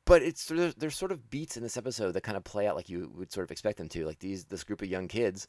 But 0.05 0.23
it's 0.23 0.47
there's, 0.47 0.75
there's 0.75 0.97
sort 0.97 1.13
of 1.13 1.31
beats 1.31 1.57
in 1.57 1.63
this 1.63 1.77
episode 1.77 2.13
that 2.13 2.23
kind 2.23 2.37
of 2.37 2.45
play 2.45 2.67
out 2.67 2.77
like 2.77 2.89
you 2.89 3.13
would 3.15 3.33
sort 3.33 3.45
of 3.45 3.51
expect 3.51 3.79
them 3.79 3.89
to. 3.91 4.07
Like 4.07 4.19
these 4.19 4.45
this 4.45 4.65
group 4.65 4.83
of 4.83 4.89
young 4.89 5.09
kids 5.09 5.47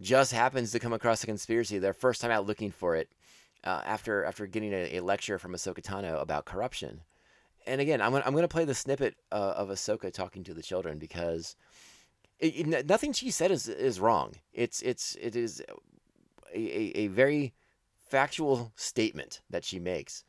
just 0.00 0.32
happens 0.32 0.72
to 0.72 0.78
come 0.78 0.92
across 0.92 1.22
a 1.22 1.26
conspiracy 1.26 1.78
their 1.78 1.92
first 1.92 2.20
time 2.20 2.30
out 2.30 2.46
looking 2.46 2.70
for 2.70 2.96
it 2.96 3.08
uh, 3.64 3.82
after 3.84 4.24
after 4.24 4.46
getting 4.46 4.72
a, 4.72 4.96
a 4.98 5.00
lecture 5.00 5.38
from 5.38 5.52
Ahsoka 5.52 5.82
Tano 5.82 6.20
about 6.20 6.44
corruption. 6.44 7.00
And 7.66 7.80
again, 7.80 8.00
I'm 8.00 8.12
gonna, 8.12 8.24
I'm 8.26 8.34
to 8.36 8.48
play 8.48 8.64
the 8.64 8.74
snippet 8.74 9.16
uh, 9.32 9.54
of 9.56 9.68
Ahsoka 9.68 10.12
talking 10.12 10.44
to 10.44 10.54
the 10.54 10.62
children 10.62 10.98
because 10.98 11.56
it, 12.38 12.68
it- 12.68 12.88
nothing 12.88 13.12
she 13.12 13.30
said 13.30 13.50
is 13.50 13.68
is 13.68 14.00
wrong. 14.00 14.34
It's 14.52 14.80
it's 14.82 15.16
it 15.20 15.36
is 15.36 15.62
a, 16.54 16.58
a, 16.58 16.98
a 17.00 17.06
very 17.08 17.52
factual 18.08 18.72
statement 18.76 19.40
that 19.50 19.64
she 19.64 19.78
makes. 19.78 20.24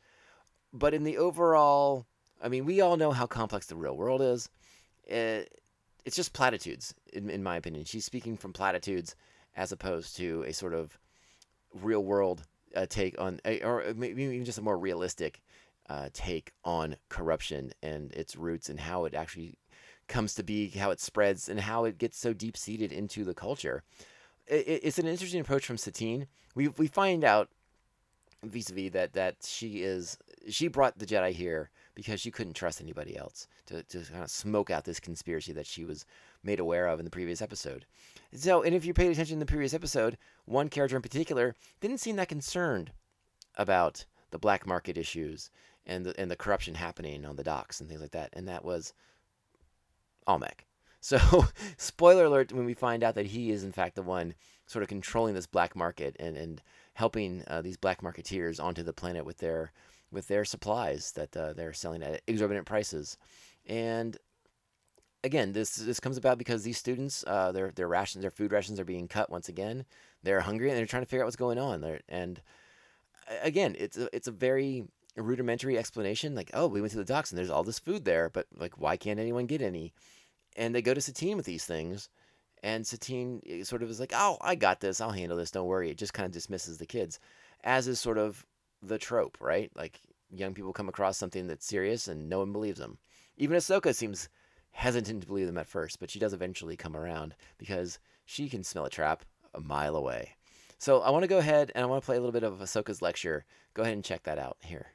But 0.72 0.94
in 0.94 1.04
the 1.04 1.18
overall, 1.18 2.06
I 2.42 2.48
mean, 2.48 2.64
we 2.64 2.80
all 2.80 2.96
know 2.96 3.10
how 3.12 3.26
complex 3.26 3.66
the 3.66 3.76
real 3.76 3.96
world 3.96 4.20
is. 4.22 4.48
Uh, 5.10 5.42
it's 6.04 6.16
just 6.16 6.32
platitudes, 6.32 6.94
in, 7.12 7.28
in 7.28 7.42
my 7.42 7.56
opinion. 7.56 7.84
She's 7.84 8.04
speaking 8.04 8.36
from 8.36 8.52
platitudes 8.52 9.16
as 9.56 9.72
opposed 9.72 10.16
to 10.16 10.42
a 10.46 10.52
sort 10.52 10.74
of 10.74 10.98
real 11.74 12.04
world 12.04 12.42
uh, 12.74 12.86
take 12.88 13.20
on, 13.20 13.40
or 13.62 13.92
maybe 13.96 14.22
even 14.24 14.44
just 14.44 14.58
a 14.58 14.62
more 14.62 14.78
realistic 14.78 15.40
uh, 15.88 16.08
take 16.12 16.52
on 16.64 16.96
corruption 17.08 17.72
and 17.82 18.12
its 18.12 18.36
roots 18.36 18.68
and 18.68 18.80
how 18.80 19.04
it 19.04 19.14
actually 19.14 19.54
comes 20.08 20.34
to 20.34 20.42
be, 20.42 20.68
how 20.68 20.90
it 20.90 21.00
spreads, 21.00 21.48
and 21.48 21.60
how 21.60 21.84
it 21.84 21.98
gets 21.98 22.18
so 22.18 22.32
deep 22.32 22.56
seated 22.56 22.92
into 22.92 23.24
the 23.24 23.34
culture. 23.34 23.82
It- 24.46 24.80
it's 24.84 24.98
an 24.98 25.06
interesting 25.06 25.40
approach 25.40 25.66
from 25.66 25.78
Satine. 25.78 26.26
We 26.54 26.68
we 26.68 26.86
find 26.88 27.24
out 27.24 27.50
vis-a-vis 28.42 28.90
that 28.92 29.12
that 29.12 29.36
she 29.44 29.82
is 29.82 30.16
she 30.48 30.66
brought 30.68 30.98
the 30.98 31.06
Jedi 31.06 31.32
here 31.32 31.70
because 31.94 32.20
she 32.20 32.30
couldn't 32.30 32.54
trust 32.54 32.80
anybody 32.80 33.16
else 33.16 33.46
to, 33.66 33.82
to 33.84 34.00
kind 34.10 34.24
of 34.24 34.30
smoke 34.30 34.70
out 34.70 34.84
this 34.84 34.98
conspiracy 35.00 35.52
that 35.52 35.66
she 35.66 35.84
was 35.84 36.06
made 36.42 36.60
aware 36.60 36.86
of 36.86 36.98
in 36.98 37.04
the 37.04 37.10
previous 37.10 37.42
episode. 37.42 37.86
So, 38.32 38.62
and 38.62 38.74
if 38.74 38.84
you 38.84 38.94
paid 38.94 39.10
attention 39.10 39.34
in 39.34 39.40
the 39.40 39.46
previous 39.46 39.74
episode, 39.74 40.16
one 40.44 40.68
character 40.68 40.96
in 40.96 41.02
particular 41.02 41.54
didn't 41.80 41.98
seem 41.98 42.16
that 42.16 42.28
concerned 42.28 42.92
about 43.56 44.04
the 44.30 44.38
black 44.38 44.66
market 44.66 44.96
issues 44.96 45.50
and 45.86 46.06
the, 46.06 46.18
and 46.20 46.30
the 46.30 46.36
corruption 46.36 46.74
happening 46.74 47.24
on 47.24 47.36
the 47.36 47.42
docks 47.42 47.80
and 47.80 47.88
things 47.88 48.00
like 48.00 48.12
that, 48.12 48.30
and 48.32 48.48
that 48.48 48.64
was 48.64 48.92
Almec. 50.26 50.66
So, 51.02 51.46
spoiler 51.78 52.26
alert 52.26 52.52
when 52.52 52.66
we 52.66 52.74
find 52.74 53.02
out 53.02 53.14
that 53.14 53.24
he 53.24 53.50
is 53.50 53.64
in 53.64 53.72
fact 53.72 53.94
the 53.94 54.02
one 54.02 54.34
sort 54.66 54.82
of 54.82 54.90
controlling 54.90 55.32
this 55.32 55.46
black 55.46 55.74
market 55.74 56.14
and, 56.20 56.36
and 56.36 56.60
helping 56.92 57.42
uh, 57.46 57.62
these 57.62 57.78
black 57.78 58.02
marketeers 58.02 58.62
onto 58.62 58.82
the 58.82 58.92
planet 58.92 59.24
with 59.24 59.38
their 59.38 59.72
with 60.12 60.28
their 60.28 60.44
supplies 60.44 61.12
that 61.12 61.34
uh, 61.34 61.54
they're 61.54 61.72
selling 61.72 62.02
at 62.02 62.20
exorbitant 62.26 62.66
prices. 62.66 63.16
And 63.66 64.18
again, 65.24 65.52
this 65.52 65.76
this 65.76 66.00
comes 66.00 66.16
about 66.16 66.38
because 66.38 66.62
these 66.62 66.78
students, 66.78 67.24
uh, 67.26 67.52
their 67.52 67.70
their 67.70 67.88
rations, 67.88 68.22
their 68.22 68.30
food 68.30 68.52
rations 68.52 68.80
are 68.80 68.84
being 68.84 69.08
cut 69.08 69.30
once 69.30 69.48
again. 69.48 69.84
They're 70.22 70.40
hungry 70.40 70.68
and 70.68 70.78
they're 70.78 70.86
trying 70.86 71.02
to 71.02 71.08
figure 71.08 71.22
out 71.22 71.26
what's 71.26 71.36
going 71.36 71.58
on. 71.58 71.80
They're, 71.80 72.00
and 72.08 72.40
again, 73.42 73.74
it's 73.78 73.96
a, 73.96 74.14
it's 74.14 74.28
a 74.28 74.32
very 74.32 74.84
rudimentary 75.16 75.78
explanation. 75.78 76.34
Like, 76.34 76.50
oh, 76.54 76.66
we 76.66 76.80
went 76.80 76.92
to 76.92 76.98
the 76.98 77.04
docks 77.04 77.30
and 77.30 77.38
there's 77.38 77.50
all 77.50 77.64
this 77.64 77.78
food 77.78 78.04
there, 78.04 78.30
but 78.30 78.46
like, 78.56 78.78
why 78.78 78.96
can't 78.96 79.20
anyone 79.20 79.46
get 79.46 79.62
any? 79.62 79.92
And 80.56 80.74
they 80.74 80.82
go 80.82 80.94
to 80.94 81.00
Satine 81.00 81.36
with 81.36 81.46
these 81.46 81.64
things, 81.64 82.08
and 82.62 82.86
Satine 82.86 83.40
eh, 83.48 83.62
sort 83.62 83.82
of 83.82 83.90
is 83.90 84.00
like, 84.00 84.12
oh, 84.14 84.36
I 84.40 84.54
got 84.54 84.80
this. 84.80 85.00
I'll 85.00 85.12
handle 85.12 85.38
this. 85.38 85.50
Don't 85.50 85.66
worry. 85.68 85.90
It 85.90 85.98
just 85.98 86.12
kind 86.12 86.26
of 86.26 86.32
dismisses 86.32 86.78
the 86.78 86.86
kids, 86.86 87.20
as 87.64 87.88
is 87.88 88.00
sort 88.00 88.18
of 88.18 88.44
the 88.82 88.98
trope, 88.98 89.38
right? 89.40 89.70
Like 89.76 90.00
young 90.30 90.54
people 90.54 90.72
come 90.72 90.88
across 90.88 91.16
something 91.16 91.46
that's 91.46 91.66
serious 91.66 92.08
and 92.08 92.28
no 92.28 92.38
one 92.38 92.52
believes 92.52 92.78
them. 92.78 92.98
Even 93.36 93.56
Ahsoka 93.56 93.94
seems 93.94 94.28
hesitant 94.72 95.22
to 95.22 95.26
believe 95.26 95.46
them 95.46 95.58
at 95.58 95.66
first, 95.66 95.98
but 96.00 96.10
she 96.10 96.18
does 96.18 96.32
eventually 96.32 96.76
come 96.76 96.96
around 96.96 97.34
because 97.58 97.98
she 98.24 98.48
can 98.48 98.64
smell 98.64 98.84
a 98.84 98.90
trap 98.90 99.24
a 99.54 99.60
mile 99.60 99.96
away. 99.96 100.36
So 100.78 101.00
I 101.00 101.10
want 101.10 101.24
to 101.24 101.28
go 101.28 101.38
ahead 101.38 101.72
and 101.74 101.84
I 101.84 101.86
want 101.86 102.02
to 102.02 102.06
play 102.06 102.16
a 102.16 102.20
little 102.20 102.32
bit 102.32 102.42
of 102.42 102.58
Ahsoka's 102.58 103.02
lecture. 103.02 103.44
Go 103.74 103.82
ahead 103.82 103.94
and 103.94 104.04
check 104.04 104.22
that 104.22 104.38
out 104.38 104.56
here. 104.60 104.86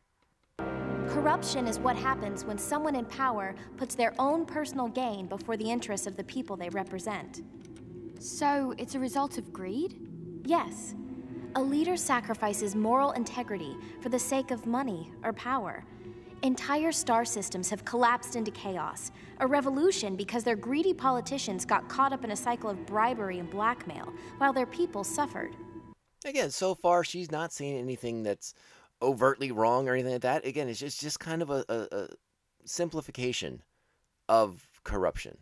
Corruption 1.08 1.68
is 1.68 1.78
what 1.78 1.96
happens 1.96 2.44
when 2.44 2.58
someone 2.58 2.96
in 2.96 3.06
power 3.06 3.54
puts 3.78 3.94
their 3.94 4.14
own 4.18 4.46
personal 4.46 4.88
gain 4.88 5.28
before 5.28 5.56
the 5.56 5.70
interests 5.70 6.08
of 6.08 6.18
the 6.18 6.24
people 6.24 6.58
they 6.58 6.70
represent. 6.70 7.44
So 8.20 8.74
it's 8.78 8.96
a 8.96 9.00
result 9.00 9.38
of 9.38 9.54
greed? 9.54 10.00
Yes, 10.46 10.96
a 11.56 11.62
leader 11.62 11.96
sacrifices 11.96 12.76
moral 12.76 13.12
integrity 13.12 13.78
for 14.02 14.10
the 14.10 14.20
sake 14.20 14.52
of 14.52 14.66
money 14.66 15.12
or 15.24 15.32
power. 15.34 15.86
Entire 16.44 16.92
star 16.92 17.26
systems 17.26 17.70
have 17.70 17.86
collapsed 17.86 18.36
into 18.36 18.52
chaos, 18.52 19.12
a 19.40 19.48
revolution 19.48 20.16
because 20.16 20.44
their 20.44 20.56
greedy 20.56 20.94
politicians 20.94 21.66
got 21.66 21.88
caught 21.90 22.14
up 22.14 22.24
in 22.24 22.32
a 22.32 22.36
cycle 22.36 22.70
of 22.70 22.86
bribery 22.86 23.40
and 23.40 23.50
blackmail, 23.50 24.14
while 24.38 24.54
their 24.54 24.66
people 24.66 25.04
suffered. 25.04 25.56
Again, 26.26 26.52
so 26.52 26.76
far 26.76 27.04
she's 27.04 27.32
not 27.32 27.54
seeing 27.54 27.78
anything 27.78 28.24
that's 28.24 28.54
overtly 29.02 29.52
wrong 29.52 29.88
or 29.88 29.94
anything 29.94 30.14
like 30.14 30.22
that. 30.22 30.46
Again, 30.46 30.70
it's 30.70 30.80
just, 30.80 31.02
just 31.02 31.20
kind 31.20 31.42
of 31.42 31.50
a, 31.50 31.64
a, 31.70 31.88
a 31.92 32.08
simplification 32.66 33.62
of 34.30 34.68
corruption. 34.84 35.38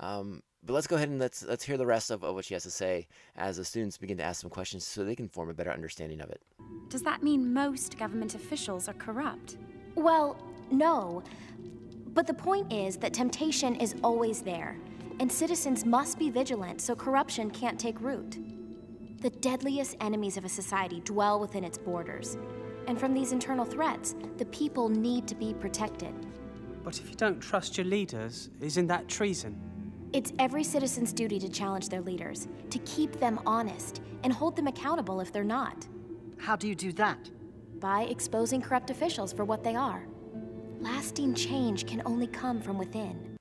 Um, 0.00 0.42
but 0.62 0.72
let's 0.72 0.86
go 0.86 0.96
ahead 0.96 1.08
and 1.08 1.18
let's 1.18 1.44
let's 1.44 1.64
hear 1.64 1.76
the 1.76 1.86
rest 1.86 2.10
of, 2.10 2.24
of 2.24 2.34
what 2.34 2.44
she 2.44 2.54
has 2.54 2.64
to 2.64 2.70
say 2.70 3.06
as 3.36 3.56
the 3.56 3.64
students 3.64 3.96
begin 3.96 4.16
to 4.18 4.24
ask 4.24 4.40
some 4.40 4.50
questions 4.50 4.84
so 4.84 5.04
they 5.04 5.14
can 5.14 5.28
form 5.28 5.48
a 5.48 5.54
better 5.54 5.72
understanding 5.72 6.20
of 6.20 6.30
it. 6.30 6.42
Does 6.88 7.02
that 7.02 7.22
mean 7.22 7.52
most 7.52 7.96
government 7.96 8.34
officials 8.34 8.88
are 8.88 8.94
corrupt? 8.94 9.56
Well, 9.98 10.36
no. 10.70 11.24
But 12.14 12.28
the 12.28 12.34
point 12.34 12.72
is 12.72 12.96
that 12.98 13.12
temptation 13.12 13.74
is 13.74 13.96
always 14.04 14.42
there, 14.42 14.76
and 15.18 15.30
citizens 15.30 15.84
must 15.84 16.20
be 16.20 16.30
vigilant 16.30 16.80
so 16.80 16.94
corruption 16.94 17.50
can't 17.50 17.80
take 17.80 18.00
root. 18.00 18.38
The 19.20 19.30
deadliest 19.30 19.96
enemies 20.00 20.36
of 20.36 20.44
a 20.44 20.48
society 20.48 21.00
dwell 21.00 21.40
within 21.40 21.64
its 21.64 21.76
borders, 21.76 22.38
and 22.86 22.98
from 22.98 23.12
these 23.12 23.32
internal 23.32 23.64
threats, 23.64 24.14
the 24.36 24.44
people 24.46 24.88
need 24.88 25.26
to 25.26 25.34
be 25.34 25.52
protected. 25.52 26.14
But 26.84 27.00
if 27.00 27.10
you 27.10 27.16
don't 27.16 27.40
trust 27.40 27.76
your 27.76 27.86
leaders, 27.86 28.50
isn't 28.60 28.86
that 28.86 29.08
treason? 29.08 29.60
It's 30.12 30.32
every 30.38 30.62
citizen's 30.62 31.12
duty 31.12 31.40
to 31.40 31.48
challenge 31.48 31.88
their 31.88 32.02
leaders, 32.02 32.46
to 32.70 32.78
keep 32.80 33.18
them 33.18 33.40
honest, 33.44 34.00
and 34.22 34.32
hold 34.32 34.54
them 34.54 34.68
accountable 34.68 35.20
if 35.20 35.32
they're 35.32 35.42
not, 35.42 35.88
How 36.38 36.54
do 36.54 36.68
you 36.68 36.76
do 36.76 36.92
that? 36.92 37.18
By 37.80 38.02
exposing 38.04 38.60
corrupt 38.60 38.90
officials 38.90 39.32
for 39.32 39.44
what 39.44 39.62
they 39.62 39.74
are. 39.74 40.06
Lasting 40.80 41.34
change 41.34 41.86
can 41.86 42.02
only 42.06 42.26
come 42.26 42.60
from 42.60 42.78
within. 42.78 43.36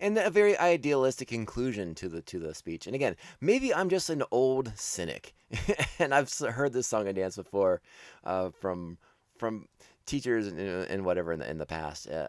and 0.00 0.18
a 0.18 0.30
very 0.30 0.56
idealistic 0.58 1.28
conclusion 1.28 1.94
to 1.94 2.08
the 2.08 2.20
to 2.22 2.38
the 2.38 2.54
speech. 2.54 2.86
And 2.86 2.94
again, 2.94 3.16
maybe 3.40 3.74
I'm 3.74 3.88
just 3.88 4.10
an 4.10 4.22
old 4.30 4.72
cynic, 4.76 5.34
and 5.98 6.14
I've 6.14 6.32
heard 6.32 6.72
this 6.72 6.86
song 6.86 7.06
and 7.06 7.16
dance 7.16 7.36
before 7.36 7.80
uh, 8.24 8.50
from 8.60 8.98
from 9.38 9.68
teachers 10.06 10.46
and, 10.46 10.58
and 10.60 11.04
whatever 11.04 11.32
in 11.32 11.40
the 11.40 11.50
in 11.50 11.58
the 11.58 11.66
past. 11.66 12.08
Uh, 12.08 12.28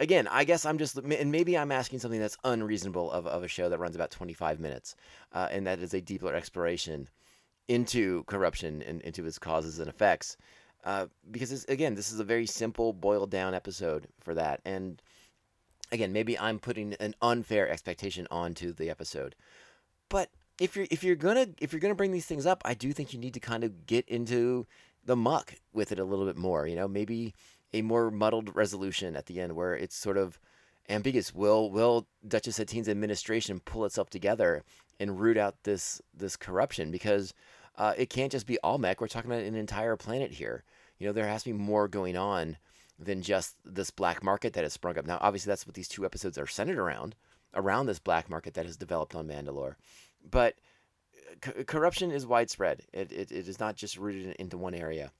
again, 0.00 0.26
I 0.28 0.44
guess 0.44 0.66
I'm 0.66 0.78
just 0.78 0.96
and 0.96 1.32
maybe 1.32 1.56
I'm 1.56 1.72
asking 1.72 2.00
something 2.00 2.20
that's 2.20 2.36
unreasonable 2.44 3.10
of, 3.10 3.26
of 3.26 3.42
a 3.44 3.48
show 3.48 3.68
that 3.68 3.78
runs 3.78 3.94
about 3.94 4.10
25 4.10 4.60
minutes, 4.60 4.96
uh, 5.32 5.48
and 5.50 5.66
that 5.66 5.78
is 5.80 5.94
a 5.94 6.00
deeper 6.00 6.34
exploration 6.34 7.08
into 7.68 8.24
corruption 8.24 8.82
and 8.82 9.00
into 9.02 9.26
its 9.26 9.38
causes 9.38 9.78
and 9.78 9.88
effects. 9.88 10.36
Uh, 10.84 11.06
because 11.30 11.50
it's, 11.50 11.64
again, 11.64 11.94
this 11.94 12.12
is 12.12 12.20
a 12.20 12.24
very 12.24 12.46
simple, 12.46 12.92
boiled 12.92 13.30
down 13.30 13.54
episode 13.54 14.06
for 14.20 14.34
that, 14.34 14.60
and 14.64 15.02
again, 15.92 16.12
maybe 16.12 16.38
I'm 16.38 16.58
putting 16.58 16.94
an 16.94 17.14
unfair 17.22 17.68
expectation 17.68 18.26
onto 18.30 18.72
the 18.72 18.90
episode. 18.90 19.34
But 20.08 20.30
if 20.60 20.76
you're 20.76 20.86
if 20.90 21.04
you're 21.04 21.16
gonna 21.16 21.48
if 21.60 21.72
you're 21.72 21.80
gonna 21.80 21.94
bring 21.94 22.12
these 22.12 22.26
things 22.26 22.46
up, 22.46 22.62
I 22.64 22.74
do 22.74 22.92
think 22.92 23.12
you 23.12 23.18
need 23.18 23.34
to 23.34 23.40
kind 23.40 23.64
of 23.64 23.86
get 23.86 24.08
into 24.08 24.66
the 25.04 25.16
muck 25.16 25.54
with 25.72 25.92
it 25.92 25.98
a 25.98 26.04
little 26.04 26.26
bit 26.26 26.36
more. 26.36 26.66
You 26.66 26.76
know, 26.76 26.88
maybe 26.88 27.34
a 27.72 27.82
more 27.82 28.10
muddled 28.10 28.54
resolution 28.54 29.16
at 29.16 29.26
the 29.26 29.40
end 29.40 29.54
where 29.54 29.74
it's 29.74 29.96
sort 29.96 30.16
of 30.16 30.40
ambiguous. 30.88 31.34
Will 31.34 31.70
will 31.70 32.06
Duchess 32.26 32.56
Satine's 32.56 32.88
administration 32.88 33.60
pull 33.60 33.84
itself 33.84 34.10
together 34.10 34.64
and 34.98 35.20
root 35.20 35.36
out 35.36 35.62
this 35.64 36.00
this 36.14 36.36
corruption? 36.36 36.90
Because 36.90 37.34
uh, 37.76 37.94
it 37.96 38.10
can't 38.10 38.32
just 38.32 38.46
be 38.46 38.58
Almec. 38.62 39.00
We're 39.00 39.08
talking 39.08 39.30
about 39.30 39.44
an 39.44 39.54
entire 39.54 39.96
planet 39.96 40.32
here. 40.32 40.64
You 40.98 41.06
know, 41.06 41.12
there 41.12 41.26
has 41.28 41.42
to 41.42 41.50
be 41.50 41.58
more 41.58 41.88
going 41.88 42.16
on 42.16 42.56
than 42.98 43.22
just 43.22 43.56
this 43.64 43.90
black 43.90 44.22
market 44.22 44.54
that 44.54 44.64
has 44.64 44.72
sprung 44.72 44.98
up. 44.98 45.06
Now, 45.06 45.18
obviously, 45.20 45.50
that's 45.50 45.66
what 45.66 45.74
these 45.74 45.88
two 45.88 46.04
episodes 46.06 46.38
are 46.38 46.46
centered 46.46 46.78
around, 46.78 47.14
around 47.54 47.86
this 47.86 47.98
black 47.98 48.30
market 48.30 48.54
that 48.54 48.64
has 48.64 48.76
developed 48.76 49.14
on 49.14 49.28
Mandalore. 49.28 49.76
But 50.28 50.54
uh, 51.14 51.52
c- 51.52 51.64
corruption 51.64 52.10
is 52.10 52.26
widespread. 52.26 52.82
It, 52.92 53.12
it, 53.12 53.30
it 53.30 53.48
is 53.48 53.60
not 53.60 53.76
just 53.76 53.98
rooted 53.98 54.24
in, 54.24 54.32
into 54.32 54.56
one 54.56 54.74
area. 54.74 55.12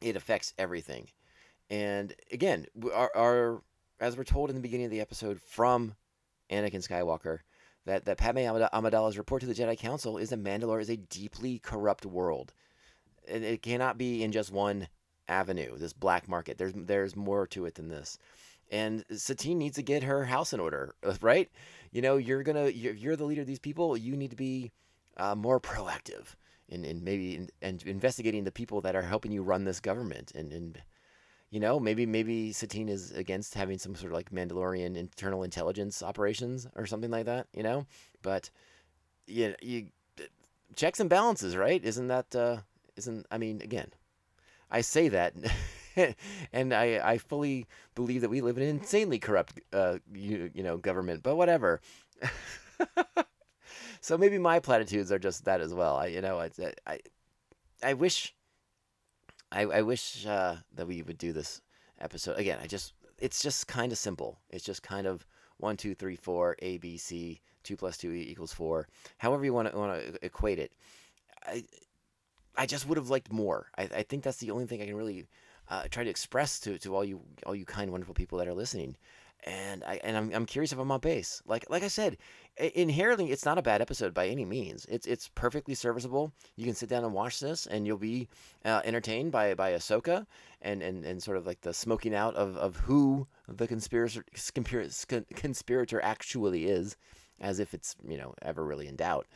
It 0.00 0.14
affects 0.14 0.54
everything. 0.58 1.08
And 1.68 2.14
again, 2.32 2.66
our, 2.94 3.10
our 3.16 3.62
as 4.00 4.16
we're 4.16 4.24
told 4.24 4.50
in 4.50 4.56
the 4.56 4.62
beginning 4.62 4.86
of 4.86 4.92
the 4.92 5.00
episode 5.00 5.40
from 5.40 5.94
Anakin 6.50 6.86
Skywalker, 6.86 7.40
that, 7.90 8.04
that 8.04 8.18
Padme 8.18 8.38
Amid- 8.38 8.70
Amidala's 8.72 9.18
report 9.18 9.40
to 9.40 9.46
the 9.46 9.54
Jedi 9.54 9.76
Council 9.76 10.16
is 10.16 10.30
that 10.30 10.42
Mandalore 10.42 10.80
is 10.80 10.90
a 10.90 10.96
deeply 10.96 11.58
corrupt 11.58 12.06
world. 12.06 12.52
And 13.28 13.44
it 13.44 13.62
cannot 13.62 13.98
be 13.98 14.22
in 14.22 14.30
just 14.30 14.52
one 14.52 14.86
avenue, 15.28 15.76
this 15.76 15.92
black 15.92 16.28
market. 16.28 16.56
There's 16.56 16.72
there's 16.74 17.16
more 17.16 17.46
to 17.48 17.66
it 17.66 17.74
than 17.74 17.88
this. 17.88 18.16
And 18.70 19.04
Satine 19.10 19.58
needs 19.58 19.74
to 19.76 19.82
get 19.82 20.04
her 20.04 20.24
house 20.24 20.52
in 20.52 20.60
order, 20.60 20.94
right? 21.20 21.50
You 21.90 22.00
know, 22.00 22.16
you're 22.16 22.44
gonna 22.44 22.68
you're, 22.68 22.94
you're 22.94 23.16
the 23.16 23.24
leader 23.24 23.40
of 23.40 23.48
these 23.48 23.58
people. 23.58 23.96
You 23.96 24.16
need 24.16 24.30
to 24.30 24.36
be 24.36 24.70
uh, 25.16 25.34
more 25.34 25.60
proactive 25.60 26.36
in, 26.68 26.84
in 26.84 27.02
maybe 27.02 27.34
in, 27.34 27.50
and 27.60 27.82
investigating 27.82 28.44
the 28.44 28.52
people 28.52 28.80
that 28.82 28.94
are 28.94 29.02
helping 29.02 29.32
you 29.32 29.42
run 29.42 29.64
this 29.64 29.80
government. 29.80 30.32
And, 30.34 30.52
and 30.52 30.82
you 31.50 31.60
know, 31.60 31.80
maybe 31.80 32.06
maybe 32.06 32.52
Satine 32.52 32.88
is 32.88 33.10
against 33.12 33.54
having 33.54 33.78
some 33.78 33.94
sort 33.94 34.12
of 34.12 34.16
like 34.16 34.30
Mandalorian 34.30 34.96
internal 34.96 35.42
intelligence 35.42 36.02
operations 36.02 36.66
or 36.76 36.86
something 36.86 37.10
like 37.10 37.26
that. 37.26 37.46
You 37.54 37.62
know, 37.62 37.86
but 38.22 38.50
you 39.26 39.54
you 39.60 39.86
checks 40.76 41.00
and 41.00 41.10
balances, 41.10 41.56
right? 41.56 41.82
Isn't 41.84 42.08
that 42.08 42.34
uh, 42.34 42.58
isn't 42.96 43.26
I 43.30 43.38
mean 43.38 43.60
again, 43.62 43.90
I 44.70 44.80
say 44.82 45.08
that, 45.08 45.34
and 46.52 46.72
I, 46.72 47.00
I 47.02 47.18
fully 47.18 47.66
believe 47.94 48.20
that 48.20 48.30
we 48.30 48.40
live 48.40 48.56
in 48.56 48.62
an 48.62 48.68
insanely 48.80 49.18
corrupt, 49.18 49.60
uh, 49.72 49.98
you, 50.12 50.50
you 50.54 50.62
know, 50.62 50.76
government. 50.76 51.22
But 51.22 51.36
whatever. 51.36 51.80
so 54.00 54.16
maybe 54.16 54.38
my 54.38 54.60
platitudes 54.60 55.10
are 55.10 55.18
just 55.18 55.44
that 55.44 55.60
as 55.60 55.74
well. 55.74 55.96
I, 55.96 56.06
you 56.06 56.20
know, 56.20 56.38
I, 56.38 56.50
I, 56.86 57.00
I 57.82 57.94
wish, 57.94 58.34
I, 59.52 59.62
I 59.62 59.82
wish 59.82 60.26
uh, 60.26 60.56
that 60.74 60.86
we 60.86 61.02
would 61.02 61.18
do 61.18 61.32
this 61.32 61.60
episode 62.00 62.38
again. 62.38 62.58
I 62.62 62.66
just, 62.66 62.94
it's 63.18 63.42
just 63.42 63.66
kind 63.66 63.92
of 63.92 63.98
simple. 63.98 64.38
It's 64.50 64.64
just 64.64 64.82
kind 64.82 65.06
of 65.06 65.26
one, 65.58 65.76
two, 65.76 65.94
three, 65.94 66.16
four, 66.16 66.56
A, 66.60 66.78
B, 66.78 66.96
C, 66.96 67.40
two 67.62 67.76
plus 67.76 67.96
two 67.96 68.12
equals 68.12 68.52
four. 68.52 68.88
However 69.18 69.44
you 69.44 69.52
want 69.52 69.70
to 69.70 69.76
want 69.76 70.00
to 70.00 70.24
equate 70.24 70.58
it. 70.58 70.72
I, 71.46 71.64
I 72.56 72.66
just 72.66 72.86
would 72.88 72.98
have 72.98 73.10
liked 73.10 73.32
more. 73.32 73.70
I, 73.76 73.82
I 73.82 74.02
think 74.02 74.22
that's 74.22 74.38
the 74.38 74.50
only 74.50 74.66
thing 74.66 74.82
I 74.82 74.86
can 74.86 74.96
really 74.96 75.26
uh, 75.68 75.84
try 75.90 76.04
to 76.04 76.10
express 76.10 76.58
to, 76.60 76.78
to 76.78 76.94
all 76.94 77.04
you 77.04 77.20
all 77.46 77.54
you 77.54 77.64
kind 77.64 77.90
wonderful 77.90 78.14
people 78.14 78.38
that 78.38 78.48
are 78.48 78.54
listening. 78.54 78.96
And 79.44 79.82
I 79.84 80.00
and 80.04 80.16
I'm, 80.16 80.32
I'm 80.34 80.46
curious 80.46 80.72
if 80.72 80.78
I'm 80.78 80.90
on 80.90 81.00
base. 81.00 81.42
Like 81.46 81.64
like 81.70 81.82
I 81.82 81.88
said, 81.88 82.18
inherently 82.74 83.30
it's 83.30 83.44
not 83.44 83.58
a 83.58 83.62
bad 83.62 83.80
episode 83.80 84.12
by 84.12 84.28
any 84.28 84.44
means. 84.44 84.86
It's 84.86 85.06
it's 85.06 85.28
perfectly 85.28 85.74
serviceable. 85.74 86.32
You 86.56 86.64
can 86.66 86.74
sit 86.74 86.88
down 86.88 87.04
and 87.04 87.14
watch 87.14 87.40
this, 87.40 87.66
and 87.66 87.86
you'll 87.86 87.96
be 87.96 88.28
uh, 88.64 88.82
entertained 88.84 89.32
by 89.32 89.54
by 89.54 89.72
Ahsoka 89.72 90.26
and, 90.62 90.82
and, 90.82 91.04
and 91.04 91.22
sort 91.22 91.36
of 91.36 91.46
like 91.46 91.62
the 91.62 91.72
smoking 91.72 92.14
out 92.14 92.34
of, 92.34 92.56
of 92.56 92.76
who 92.76 93.26
the 93.48 93.66
conspirator 93.66 94.24
conspirator 95.34 96.02
actually 96.02 96.66
is, 96.66 96.96
as 97.40 97.60
if 97.60 97.72
it's 97.72 97.96
you 98.06 98.18
know 98.18 98.34
ever 98.42 98.64
really 98.64 98.88
in 98.88 98.96
doubt. 98.96 99.26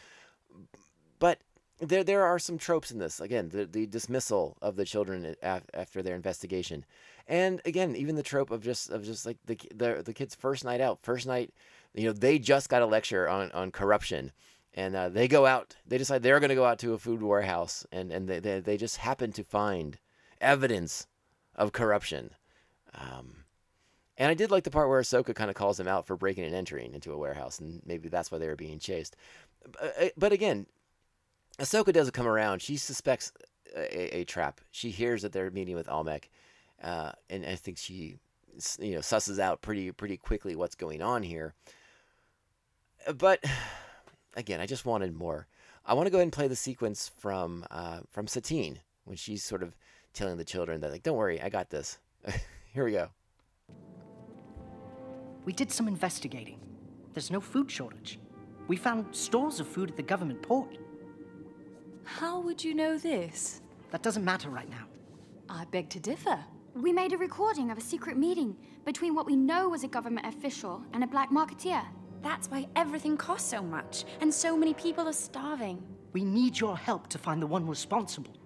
But 1.19 1.39
there 1.81 2.05
there 2.05 2.25
are 2.25 2.39
some 2.39 2.59
tropes 2.59 2.91
in 2.91 2.99
this. 2.99 3.21
Again, 3.21 3.49
the, 3.49 3.67
the 3.67 3.87
dismissal 3.87 4.57
of 4.61 4.77
the 4.77 4.85
children 4.85 5.35
after 5.43 6.03
their 6.03 6.15
investigation, 6.15 6.85
and 7.27 7.61
again, 7.65 7.97
even 7.97 8.17
the 8.17 8.23
trope 8.23 8.51
of 8.51 8.63
just 8.63 8.91
of 8.91 9.05
just 9.05 9.27
like 9.27 9.39
the 9.47 9.59
the 9.75 10.03
the 10.05 10.13
kids' 10.13 10.35
first 10.35 10.65
night 10.65 10.81
out, 10.81 10.99
first 11.03 11.27
night, 11.27 11.53
you 11.95 12.05
know, 12.05 12.13
they 12.13 12.39
just 12.39 12.69
got 12.69 12.83
a 12.83 12.87
lecture 12.87 13.29
on 13.29 13.51
on 13.53 13.71
corruption. 13.71 14.33
And 14.77 14.97
uh, 14.97 15.09
they 15.09 15.29
go 15.29 15.47
out. 15.47 15.77
They 15.87 15.99
decide 15.99 16.25
they're 16.25 16.41
going 16.41 16.49
to 16.49 16.57
go 16.57 16.65
out 16.65 16.81
to 16.81 16.95
a 16.95 16.99
food 16.99 17.23
warehouse, 17.23 17.87
and, 17.93 18.11
and 18.11 18.29
they, 18.29 18.41
they, 18.41 18.59
they 18.59 18.77
just 18.77 18.97
happen 18.97 19.31
to 19.31 19.45
find 19.45 19.99
evidence 20.41 21.07
of 21.55 21.71
corruption. 21.71 22.31
Um, 22.93 23.45
and 24.19 24.31
I 24.31 24.35
did 24.35 24.51
like 24.51 24.65
the 24.65 24.73
part 24.73 24.89
where 24.89 25.01
Ahsoka 25.01 25.33
kind 25.33 25.49
of 25.49 25.55
calls 25.55 25.77
them 25.77 25.87
out 25.87 26.09
for 26.09 26.17
breaking 26.17 26.43
and 26.43 26.57
entering 26.57 26.93
into 26.93 27.13
a 27.13 27.17
warehouse, 27.17 27.61
and 27.61 27.83
maybe 27.87 28.09
that's 28.09 28.33
why 28.33 28.39
they 28.39 28.49
were 28.49 28.57
being 28.57 28.81
chased. 28.81 29.15
But, 29.65 30.13
but 30.17 30.33
again, 30.33 30.67
Ahsoka 31.61 31.93
doesn't 31.93 32.13
come 32.13 32.27
around. 32.27 32.61
She 32.61 32.77
suspects 32.77 33.33
a, 33.77 34.19
a 34.19 34.25
trap. 34.25 34.61
She 34.73 34.91
hears 34.91 35.23
that 35.23 35.31
they're 35.31 35.53
meeting 35.53 35.77
with 35.77 35.89
Almec, 35.89 36.31
uh, 36.83 37.13
and 37.31 37.45
I 37.45 37.55
think 37.55 37.79
she, 37.79 38.19
you 38.79 38.93
know, 38.93 39.01
susses 39.01 39.39
out 39.39 39.63
pretty 39.63 39.93
pretty 39.93 40.17
quickly 40.17 40.57
what's 40.57 40.75
going 40.75 41.03
on 41.03 41.23
here. 41.23 41.55
But 43.17 43.45
again, 44.37 44.61
I 44.61 44.67
just 44.67 44.87
wanted 44.87 45.15
more. 45.15 45.47
I 45.87 45.95
want 45.95 46.07
to 46.07 46.11
go 46.11 46.17
ahead 46.19 46.25
and 46.25 46.33
play 46.33 46.49
the 46.49 46.57
sequence 46.57 47.11
from 47.19 47.67
uh, 47.71 48.01
from 48.11 48.27
Satine 48.27 48.81
when 49.05 49.17
she's 49.17 49.43
sort 49.43 49.63
of 49.63 49.77
telling 50.13 50.37
the 50.37 50.45
children 50.45 50.81
that 50.81 50.91
like, 50.91 51.03
"Don't 51.03 51.17
worry, 51.17 51.41
I 51.41 51.49
got 51.49 51.71
this." 51.71 51.99
here 52.73 52.85
we 52.85 52.93
go. 52.93 53.09
We 55.45 55.53
did 55.53 55.71
some 55.71 55.89
investigating. 55.89 56.59
There's 57.13 57.31
no 57.31 57.41
food 57.41 57.71
shortage. 57.71 58.19
We 58.67 58.77
found 58.77 59.15
stores 59.15 59.61
of 59.61 59.69
food 59.69 59.91
at 59.91 59.97
the 59.97 60.03
government 60.03 60.41
port. 60.41 60.79
How 62.05 62.41
would 62.41 62.65
you 62.65 62.75
know 62.75 62.97
this? 62.97 63.61
That 63.91 64.03
doesn't 64.03 64.25
matter 64.25 64.49
right 64.49 64.69
now. 64.71 64.87
I 65.49 65.67
beg 65.67 65.91
to 65.91 66.01
differ. 66.01 66.43
We 66.75 66.93
made 66.93 67.13
a 67.13 67.17
recording 67.17 67.71
of 67.71 67.79
a 67.79 67.81
secret 67.81 68.17
meeting 68.17 68.57
between 68.85 69.15
what 69.15 69.27
we 69.27 69.37
know 69.37 69.69
was 69.69 69.85
a 69.85 69.89
government 69.89 70.27
official 70.27 70.83
and 70.93 71.05
a 71.05 71.07
black 71.07 71.31
marketeer. 71.31 71.85
That's 72.21 72.51
why 72.51 72.67
everything 72.75 73.17
costs 73.17 73.49
so 73.49 73.63
much, 73.63 74.05
and 74.21 74.35
so 74.35 74.57
many 74.57 74.75
people 74.75 75.07
are 75.07 75.13
starving. 75.13 75.81
We 76.13 76.25
need 76.25 76.59
your 76.59 76.77
help 76.77 77.07
to 77.11 77.19
find 77.19 77.41
the 77.41 77.47
one 77.47 77.65
responsible. 77.65 78.37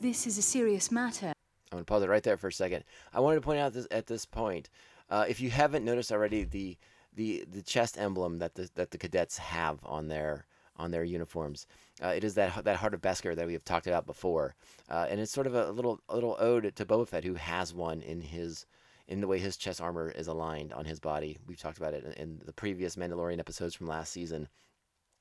This 0.00 0.26
is 0.26 0.38
a 0.38 0.42
serious 0.42 0.90
matter. 0.90 1.26
I'm 1.72 1.76
gonna 1.76 1.84
pause 1.84 2.02
it 2.02 2.08
right 2.08 2.22
there 2.22 2.38
for 2.38 2.48
a 2.48 2.52
second. 2.52 2.84
I 3.12 3.20
wanted 3.20 3.36
to 3.36 3.42
point 3.42 3.60
out 3.60 3.74
this 3.74 3.86
at 3.90 4.06
this 4.06 4.24
point, 4.24 4.70
uh, 5.10 5.26
if 5.28 5.38
you 5.42 5.50
haven't 5.50 5.84
noticed 5.84 6.10
already, 6.10 6.44
the 6.44 6.78
the 7.14 7.44
the 7.50 7.60
chest 7.60 7.98
emblem 7.98 8.38
that 8.38 8.54
the 8.54 8.70
that 8.76 8.92
the 8.92 8.98
cadets 8.98 9.36
have 9.36 9.80
on 9.82 10.08
their 10.08 10.46
on 10.76 10.90
their 10.90 11.04
uniforms. 11.04 11.66
Uh, 12.02 12.08
it 12.08 12.24
is 12.24 12.34
that 12.34 12.64
that 12.64 12.76
heart 12.76 12.94
of 12.94 13.00
Beskar 13.00 13.36
that 13.36 13.46
we 13.46 13.52
have 13.52 13.64
talked 13.64 13.86
about 13.86 14.06
before, 14.06 14.54
uh, 14.90 15.06
and 15.08 15.20
it's 15.20 15.32
sort 15.32 15.46
of 15.46 15.54
a 15.54 15.70
little 15.70 16.00
a 16.08 16.14
little 16.14 16.36
ode 16.38 16.74
to 16.76 16.84
Boba 16.84 17.08
Fett, 17.08 17.24
who 17.24 17.34
has 17.34 17.72
one 17.72 18.02
in 18.02 18.20
his 18.20 18.66
in 19.06 19.20
the 19.20 19.28
way 19.28 19.38
his 19.38 19.56
chest 19.56 19.80
armor 19.80 20.10
is 20.10 20.26
aligned 20.26 20.72
on 20.72 20.84
his 20.84 20.98
body. 20.98 21.38
We've 21.46 21.60
talked 21.60 21.78
about 21.78 21.94
it 21.94 22.04
in, 22.04 22.12
in 22.12 22.40
the 22.44 22.52
previous 22.52 22.96
Mandalorian 22.96 23.38
episodes 23.38 23.74
from 23.74 23.86
last 23.86 24.12
season, 24.12 24.48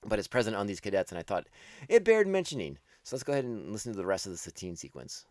but 0.06 0.20
it's 0.20 0.28
present 0.28 0.56
on 0.56 0.68
these 0.68 0.80
cadets, 0.80 1.12
and 1.12 1.20
I 1.20 1.24
thought 1.24 1.48
it 1.90 2.04
bared 2.04 2.28
mentioning. 2.28 2.78
So 3.04 3.16
let's 3.16 3.24
go 3.24 3.34
ahead 3.34 3.46
and 3.46 3.72
listen 3.72 3.92
to 3.92 3.98
the 3.98 4.06
rest 4.06 4.26
of 4.26 4.32
the 4.32 4.38
Satine 4.38 4.76
sequence. 4.76 5.26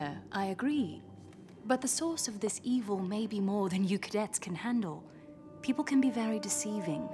Uh, 0.00 0.14
I 0.32 0.46
agree. 0.46 1.00
But 1.64 1.80
the 1.80 1.88
source 1.88 2.26
of 2.26 2.40
this 2.40 2.60
evil 2.64 2.98
may 2.98 3.28
be 3.28 3.38
more 3.38 3.68
than 3.68 3.86
you 3.86 3.98
cadets 3.98 4.38
can 4.40 4.56
handle. 4.56 5.04
People 5.62 5.84
can 5.84 6.00
be 6.00 6.10
very 6.10 6.40
deceiving. 6.40 7.08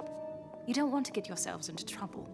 You 0.65 0.73
don't 0.73 0.91
want 0.91 1.05
to 1.05 1.11
get 1.11 1.27
yourselves 1.27 1.69
into 1.69 1.85
trouble. 1.85 2.27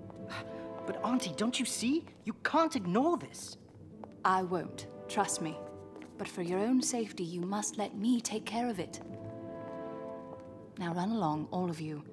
But, 0.86 1.04
Auntie, 1.04 1.34
don't 1.36 1.60
you 1.60 1.66
see? 1.66 2.06
You 2.26 2.34
can't 2.44 2.76
ignore 2.76 3.18
this. 3.18 3.58
I 4.24 4.44
won't, 4.44 4.88
trust 5.08 5.42
me. 5.42 5.58
But 6.18 6.28
for 6.28 6.42
your 6.42 6.60
own 6.60 6.82
safety, 6.82 7.24
you 7.24 7.42
must 7.42 7.78
let 7.78 7.96
me 7.96 8.22
take 8.22 8.46
care 8.46 8.70
of 8.70 8.80
it. 8.80 9.02
Now 10.78 10.94
run 10.94 11.12
along, 11.12 11.48
all 11.52 11.70
of 11.70 11.82
you. 11.82 12.04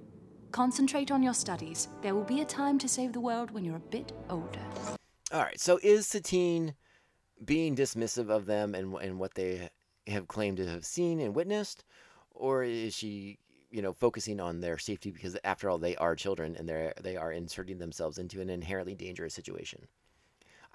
Concentrate 0.51 1.11
on 1.11 1.23
your 1.23 1.35
studies. 1.35 1.89
There 2.03 2.15
will 2.15 2.25
be 2.25 2.43
a 2.43 2.45
time 2.45 2.79
to 2.79 2.89
save 2.89 3.13
the 3.13 3.21
world 3.21 3.51
when 3.51 3.65
you're 3.65 3.77
a 3.77 3.81
bit 3.91 4.13
older. 4.29 4.61
All 5.33 5.41
right. 5.41 5.59
So 5.59 5.79
is 5.83 6.07
Satine 6.07 6.75
being 7.45 7.75
dismissive 7.75 8.29
of 8.29 8.47
them 8.47 8.75
and 8.75 8.95
and 8.97 9.19
what 9.19 9.35
they 9.35 9.71
have 10.07 10.29
claimed 10.29 10.59
to 10.59 10.67
have 10.67 10.85
seen 10.85 11.21
and 11.21 11.35
witnessed, 11.35 11.85
or 12.31 12.65
is 12.65 12.95
she, 12.95 13.39
you 13.73 13.83
know, 13.83 13.93
focusing 13.93 14.41
on 14.41 14.61
their 14.61 14.79
safety 14.79 15.11
because 15.11 15.37
after 15.43 15.69
all 15.69 15.79
they 15.79 15.97
are 15.97 16.15
children 16.15 16.55
and 16.57 16.69
they 16.69 16.93
they 17.01 17.17
are 17.17 17.33
inserting 17.33 17.79
themselves 17.79 18.19
into 18.19 18.41
an 18.41 18.51
inherently 18.51 18.95
dangerous 18.95 19.35
situation? 19.35 19.89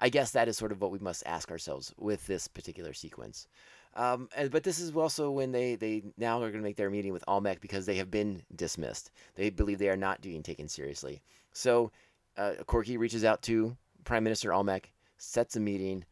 I 0.00 0.08
guess 0.08 0.30
that 0.32 0.48
is 0.48 0.56
sort 0.56 0.72
of 0.72 0.80
what 0.80 0.90
we 0.90 0.98
must 0.98 1.22
ask 1.26 1.50
ourselves 1.50 1.92
with 1.96 2.26
this 2.26 2.46
particular 2.46 2.92
sequence. 2.92 3.48
Um, 3.94 4.28
and, 4.36 4.50
but 4.50 4.62
this 4.62 4.78
is 4.78 4.94
also 4.94 5.30
when 5.30 5.50
they, 5.50 5.74
they 5.74 6.04
now 6.16 6.36
are 6.36 6.50
going 6.50 6.62
to 6.62 6.68
make 6.68 6.76
their 6.76 6.90
meeting 6.90 7.12
with 7.12 7.24
Almec 7.26 7.60
because 7.60 7.84
they 7.84 7.96
have 7.96 8.10
been 8.10 8.42
dismissed. 8.54 9.10
They 9.34 9.50
believe 9.50 9.78
they 9.78 9.88
are 9.88 9.96
not 9.96 10.20
being 10.20 10.42
taken 10.42 10.68
seriously. 10.68 11.20
So 11.52 11.90
uh, 12.36 12.52
Corky 12.66 12.96
reaches 12.96 13.24
out 13.24 13.42
to 13.42 13.76
Prime 14.04 14.22
Minister 14.22 14.52
Almec, 14.52 14.92
sets 15.16 15.56
a 15.56 15.60
meeting, 15.60 16.04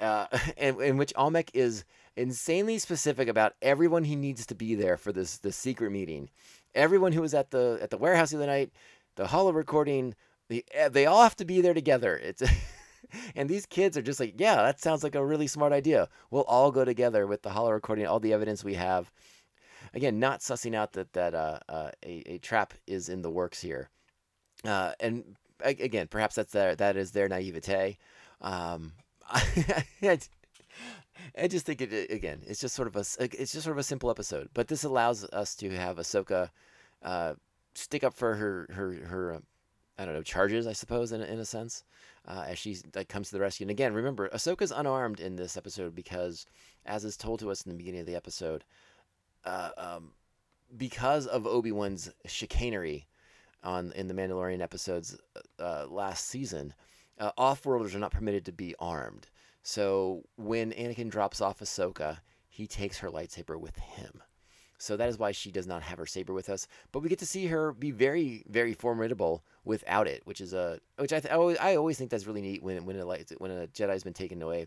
uh, 0.00 0.26
in, 0.58 0.80
in 0.82 0.96
which 0.98 1.14
Almec 1.16 1.50
is 1.54 1.84
insanely 2.16 2.78
specific 2.78 3.28
about 3.28 3.54
everyone 3.62 4.04
he 4.04 4.16
needs 4.16 4.46
to 4.46 4.54
be 4.54 4.74
there 4.74 4.96
for 4.96 5.12
this 5.12 5.38
this 5.38 5.56
secret 5.56 5.90
meeting. 5.90 6.30
Everyone 6.74 7.12
who 7.12 7.22
was 7.22 7.34
at 7.34 7.50
the 7.50 7.78
at 7.80 7.90
the 7.90 7.98
warehouse 7.98 8.30
the 8.30 8.36
other 8.36 8.46
night, 8.46 8.70
the 9.16 9.26
holo 9.26 9.52
recording, 9.52 10.14
the, 10.48 10.64
eh, 10.72 10.88
they 10.88 11.06
all 11.06 11.22
have 11.22 11.36
to 11.36 11.44
be 11.44 11.60
there 11.60 11.74
together. 11.74 12.16
It's 12.16 12.42
and 13.36 13.48
these 13.48 13.66
kids 13.66 13.96
are 13.96 14.02
just 14.02 14.20
like, 14.20 14.34
yeah, 14.38 14.56
that 14.56 14.80
sounds 14.80 15.02
like 15.02 15.14
a 15.14 15.24
really 15.24 15.46
smart 15.46 15.72
idea. 15.72 16.08
We'll 16.30 16.42
all 16.44 16.70
go 16.70 16.84
together 16.84 17.26
with 17.26 17.42
the 17.42 17.50
holo 17.50 17.70
recording, 17.70 18.06
all 18.06 18.20
the 18.20 18.32
evidence 18.32 18.64
we 18.64 18.74
have. 18.74 19.10
Again, 19.94 20.18
not 20.18 20.40
sussing 20.40 20.74
out 20.74 20.92
that 20.92 21.12
that 21.12 21.34
uh, 21.34 21.58
uh, 21.68 21.90
a, 22.04 22.34
a 22.34 22.38
trap 22.38 22.74
is 22.86 23.08
in 23.08 23.22
the 23.22 23.30
works 23.30 23.60
here, 23.60 23.90
uh, 24.64 24.92
and 25.00 25.36
again, 25.60 26.06
perhaps 26.08 26.36
that's 26.36 26.52
their 26.52 26.74
that 26.76 26.96
is 26.96 27.10
their 27.10 27.28
naivete. 27.28 27.98
Um, 28.40 28.92
I, 31.36 31.48
just 31.48 31.66
think 31.66 31.80
it 31.80 32.10
again. 32.10 32.42
It's 32.46 32.60
just 32.60 32.74
sort 32.74 32.88
of 32.88 32.96
a 32.96 33.04
it's 33.20 33.52
just 33.52 33.64
sort 33.64 33.76
of 33.76 33.78
a 33.78 33.84
simple 33.84 34.10
episode, 34.10 34.48
but 34.54 34.68
this 34.68 34.84
allows 34.84 35.24
us 35.24 35.54
to 35.56 35.70
have 35.70 35.96
Ahsoka 35.96 36.50
uh, 37.02 37.34
stick 37.74 38.04
up 38.04 38.14
for 38.14 38.34
her 38.34 38.68
her 38.72 38.92
her 39.06 39.32
uh, 39.34 39.38
I 39.98 40.04
don't 40.04 40.14
know 40.14 40.22
charges, 40.22 40.66
I 40.66 40.72
suppose, 40.72 41.12
in 41.12 41.20
a, 41.20 41.24
in 41.24 41.38
a 41.38 41.44
sense, 41.44 41.84
uh, 42.26 42.44
as 42.48 42.58
she 42.58 42.76
like 42.94 43.08
comes 43.08 43.28
to 43.28 43.34
the 43.36 43.40
rescue. 43.40 43.64
And 43.64 43.70
again, 43.70 43.92
remember, 43.94 44.28
Ahsoka's 44.30 44.72
unarmed 44.72 45.20
in 45.20 45.36
this 45.36 45.56
episode 45.56 45.94
because, 45.94 46.46
as 46.86 47.04
is 47.04 47.16
told 47.16 47.40
to 47.40 47.50
us 47.50 47.62
in 47.62 47.70
the 47.70 47.78
beginning 47.78 48.00
of 48.00 48.06
the 48.06 48.16
episode, 48.16 48.64
uh, 49.44 49.70
um, 49.76 50.12
because 50.76 51.26
of 51.26 51.46
Obi 51.46 51.72
Wan's 51.72 52.10
chicanery 52.26 53.06
on 53.62 53.92
in 53.92 54.08
the 54.08 54.14
Mandalorian 54.14 54.60
episodes 54.60 55.16
uh, 55.60 55.86
last 55.88 56.26
season, 56.26 56.74
uh, 57.18 57.30
off-worlders 57.36 57.94
are 57.94 58.00
not 58.00 58.12
permitted 58.12 58.44
to 58.46 58.52
be 58.52 58.74
armed. 58.78 59.28
So 59.62 60.24
when 60.36 60.72
Anakin 60.72 61.10
drops 61.10 61.40
off 61.40 61.60
Ahsoka, 61.60 62.18
he 62.48 62.66
takes 62.66 62.98
her 62.98 63.08
lightsaber 63.08 63.58
with 63.58 63.76
him. 63.76 64.22
So 64.78 64.96
that 64.96 65.08
is 65.08 65.18
why 65.18 65.30
she 65.30 65.52
does 65.52 65.68
not 65.68 65.82
have 65.84 65.98
her 65.98 66.06
saber 66.06 66.32
with 66.32 66.50
us. 66.50 66.66
But 66.90 67.00
we 67.00 67.08
get 67.08 67.20
to 67.20 67.26
see 67.26 67.46
her 67.46 67.72
be 67.72 67.92
very, 67.92 68.44
very 68.48 68.74
formidable 68.74 69.44
without 69.64 70.08
it, 70.08 70.22
which 70.24 70.40
is 70.40 70.52
a 70.52 70.80
which 70.96 71.12
I 71.12 71.20
th- 71.20 71.32
I, 71.32 71.36
always, 71.36 71.56
I 71.58 71.76
always 71.76 71.96
think 71.96 72.10
that's 72.10 72.26
really 72.26 72.42
neat 72.42 72.64
when 72.64 72.84
when 72.84 72.96
a 72.96 73.04
light, 73.04 73.30
when 73.38 73.52
a 73.52 73.68
Jedi's 73.68 74.02
been 74.02 74.12
taken 74.12 74.42
away 74.42 74.66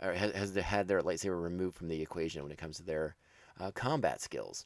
or 0.00 0.14
has, 0.14 0.32
has 0.32 0.54
had 0.54 0.88
their 0.88 1.02
lightsaber 1.02 1.40
removed 1.40 1.76
from 1.76 1.88
the 1.88 2.00
equation 2.00 2.42
when 2.42 2.50
it 2.50 2.56
comes 2.56 2.78
to 2.78 2.82
their 2.82 3.14
uh, 3.60 3.70
combat 3.72 4.22
skills. 4.22 4.64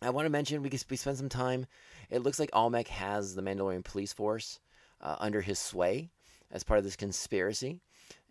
I 0.00 0.10
want 0.10 0.26
to 0.26 0.30
mention 0.30 0.62
we, 0.62 0.70
we 0.90 0.96
spend 0.96 1.18
some 1.18 1.28
time. 1.28 1.66
It 2.10 2.22
looks 2.22 2.38
like 2.38 2.50
Almec 2.54 2.88
has 2.88 3.34
the 3.34 3.42
Mandalorian 3.42 3.84
police 3.84 4.12
force 4.12 4.60
uh, 5.00 5.16
under 5.18 5.42
his 5.42 5.58
sway 5.58 6.10
as 6.50 6.64
part 6.64 6.78
of 6.78 6.84
this 6.84 6.96
conspiracy, 6.96 7.82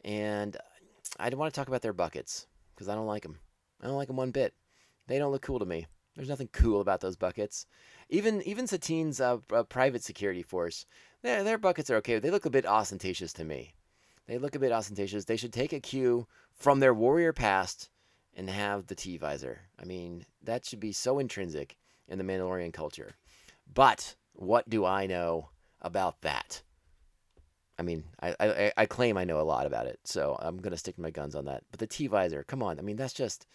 and 0.05 0.55
I 1.19 1.29
don't 1.29 1.39
want 1.39 1.53
to 1.53 1.59
talk 1.59 1.67
about 1.67 1.81
their 1.81 1.91
buckets 1.91 2.45
because 2.73 2.87
I 2.87 2.95
don't 2.95 3.07
like 3.07 3.23
them. 3.23 3.39
I 3.81 3.87
don't 3.87 3.97
like 3.97 4.07
them 4.07 4.17
one 4.17 4.31
bit. 4.31 4.53
They 5.07 5.17
don't 5.17 5.31
look 5.31 5.41
cool 5.41 5.59
to 5.59 5.65
me. 5.65 5.87
There's 6.15 6.29
nothing 6.29 6.49
cool 6.53 6.79
about 6.79 7.01
those 7.01 7.17
buckets. 7.17 7.65
Even 8.09 8.41
even 8.43 8.67
Satine's 8.67 9.19
uh, 9.19 9.39
uh, 9.51 9.63
private 9.63 10.03
security 10.03 10.43
force, 10.43 10.85
their 11.23 11.43
their 11.43 11.57
buckets 11.57 11.89
are 11.89 11.97
okay. 11.97 12.19
They 12.19 12.31
look 12.31 12.45
a 12.45 12.51
bit 12.51 12.65
ostentatious 12.65 13.33
to 13.33 13.43
me. 13.43 13.73
They 14.27 14.37
look 14.37 14.55
a 14.55 14.59
bit 14.59 14.71
ostentatious. 14.71 15.25
They 15.25 15.35
should 15.35 15.51
take 15.51 15.73
a 15.73 15.79
cue 15.79 16.27
from 16.53 16.79
their 16.79 16.93
warrior 16.93 17.33
past 17.33 17.89
and 18.33 18.49
have 18.49 18.87
the 18.87 18.95
T 18.95 19.17
visor. 19.17 19.61
I 19.79 19.85
mean, 19.85 20.25
that 20.43 20.65
should 20.65 20.79
be 20.79 20.93
so 20.93 21.19
intrinsic 21.19 21.77
in 22.07 22.17
the 22.17 22.23
Mandalorian 22.23 22.73
culture. 22.73 23.15
But 23.71 24.15
what 24.33 24.69
do 24.69 24.85
I 24.85 25.07
know 25.07 25.49
about 25.81 26.21
that? 26.21 26.61
I 27.77 27.83
mean, 27.83 28.03
I, 28.21 28.35
I, 28.39 28.71
I 28.77 28.85
claim 28.85 29.17
I 29.17 29.25
know 29.25 29.39
a 29.39 29.43
lot 29.43 29.65
about 29.65 29.85
it, 29.85 29.99
so 30.05 30.37
I'm 30.39 30.57
gonna 30.57 30.77
stick 30.77 30.95
to 30.95 31.01
my 31.01 31.11
guns 31.11 31.35
on 31.35 31.45
that. 31.45 31.63
But 31.71 31.79
the 31.79 31.87
T 31.87 32.07
visor, 32.07 32.43
come 32.43 32.63
on! 32.63 32.79
I 32.79 32.81
mean, 32.81 32.95
that's 32.95 33.13
just 33.13 33.47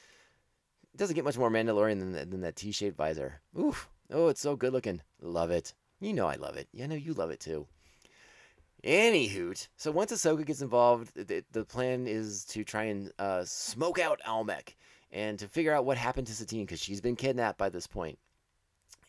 it 0.93 0.99
doesn't 0.99 1.15
get 1.15 1.25
much 1.25 1.39
more 1.39 1.51
Mandalorian 1.51 1.99
than, 2.01 2.13
that- 2.13 2.31
than 2.31 2.41
that 2.41 2.57
T-shaped 2.57 2.97
visor. 2.97 3.41
Oof! 3.59 3.89
Oh, 4.11 4.29
it's 4.29 4.41
so 4.41 4.57
good 4.57 4.73
looking. 4.73 5.03
Love 5.21 5.51
it. 5.51 5.75
You 6.01 6.13
know 6.13 6.27
I 6.27 6.35
love 6.35 6.57
it. 6.57 6.69
Yeah, 6.73 6.85
I 6.85 6.87
know 6.89 6.97
you 6.97 7.13
love 7.13 7.31
it 7.31 7.41
too. 7.41 7.67
Any 8.83 9.27
hoot. 9.29 9.69
So 9.77 9.91
once 9.91 10.11
Ahsoka 10.11 10.45
gets 10.45 10.63
involved, 10.63 11.15
the, 11.15 11.45
the 11.53 11.65
plan 11.65 12.07
is 12.07 12.45
to 12.47 12.65
try 12.65 12.85
and 12.85 13.13
uh, 13.19 13.45
smoke 13.45 13.99
out 13.99 14.21
Almec 14.27 14.77
and 15.13 15.39
to 15.39 15.47
figure 15.47 15.75
out 15.75 15.85
what 15.85 15.99
happened 15.99 16.27
to 16.29 16.35
Satine 16.35 16.65
because 16.65 16.81
she's 16.81 17.01
been 17.01 17.17
kidnapped 17.17 17.59
by 17.59 17.69
this 17.69 17.87
point. 17.87 18.19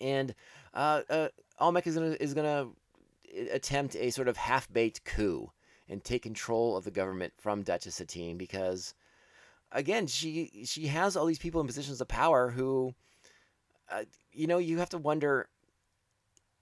And 0.02 0.36
uh, 0.74 1.02
uh, 1.10 1.28
Almec 1.60 1.88
is 1.88 1.96
gonna 1.96 2.18
is 2.20 2.34
gonna 2.34 2.68
attempt 3.52 3.96
a 3.96 4.10
sort 4.12 4.28
of 4.28 4.38
half-baked 4.38 5.04
coup 5.04 5.52
and 5.90 6.04
take 6.04 6.24
control 6.24 6.78
of 6.78 6.84
the 6.84 6.92
government 6.92 7.34
from 7.38 7.64
Duchess 7.64 7.96
Satine 7.96 8.38
because 8.38 8.94
again 9.72 10.08
she 10.08 10.64
she 10.66 10.88
has 10.88 11.16
all 11.16 11.26
these 11.26 11.40
people 11.40 11.62
in 11.62 11.68
positions 11.68 12.02
of 12.02 12.08
power 12.08 12.50
who 12.50 12.94
uh, 13.92 14.04
you 14.32 14.48
know 14.48 14.58
you 14.58 14.80
have 14.80 14.90
to 14.90 14.98
wonder 14.98 15.48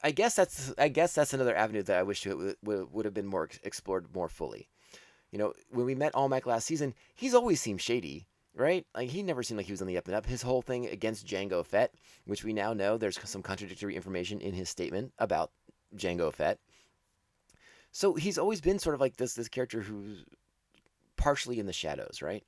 I 0.01 0.11
guess 0.11 0.35
that's 0.35 0.73
I 0.77 0.87
guess 0.87 1.13
that's 1.13 1.33
another 1.33 1.55
avenue 1.55 1.83
that 1.83 1.99
I 1.99 2.03
wish 2.03 2.25
would, 2.25 2.55
would, 2.63 2.93
would 2.93 3.05
have 3.05 3.13
been 3.13 3.27
more 3.27 3.49
explored 3.63 4.13
more 4.13 4.29
fully. 4.29 4.69
You 5.31 5.37
know, 5.37 5.53
when 5.69 5.85
we 5.85 5.93
met 5.93 6.15
Almec 6.15 6.45
last 6.45 6.65
season, 6.65 6.95
he's 7.13 7.35
always 7.35 7.61
seemed 7.61 7.81
shady, 7.81 8.25
right? 8.55 8.85
Like 8.95 9.09
he 9.09 9.21
never 9.21 9.43
seemed 9.43 9.57
like 9.57 9.67
he 9.67 9.73
was 9.73 9.81
on 9.81 9.87
the 9.87 9.97
up 9.97 10.07
and 10.07 10.15
up. 10.15 10.25
His 10.25 10.41
whole 10.41 10.61
thing 10.61 10.87
against 10.87 11.27
Jango 11.27 11.65
Fett, 11.65 11.93
which 12.25 12.43
we 12.43 12.53
now 12.53 12.73
know 12.73 12.97
there's 12.97 13.19
some 13.25 13.43
contradictory 13.43 13.95
information 13.95 14.39
in 14.39 14.53
his 14.53 14.69
statement 14.69 15.11
about 15.19 15.51
Jango 15.95 16.33
Fett. 16.33 16.59
So 17.91 18.13
he's 18.13 18.37
always 18.37 18.61
been 18.61 18.79
sort 18.79 18.95
of 18.95 19.01
like 19.01 19.17
this 19.17 19.33
this 19.33 19.49
character 19.49 19.81
who's 19.81 20.23
partially 21.17 21.59
in 21.59 21.65
the 21.65 21.73
shadows, 21.73 22.21
right? 22.21 22.43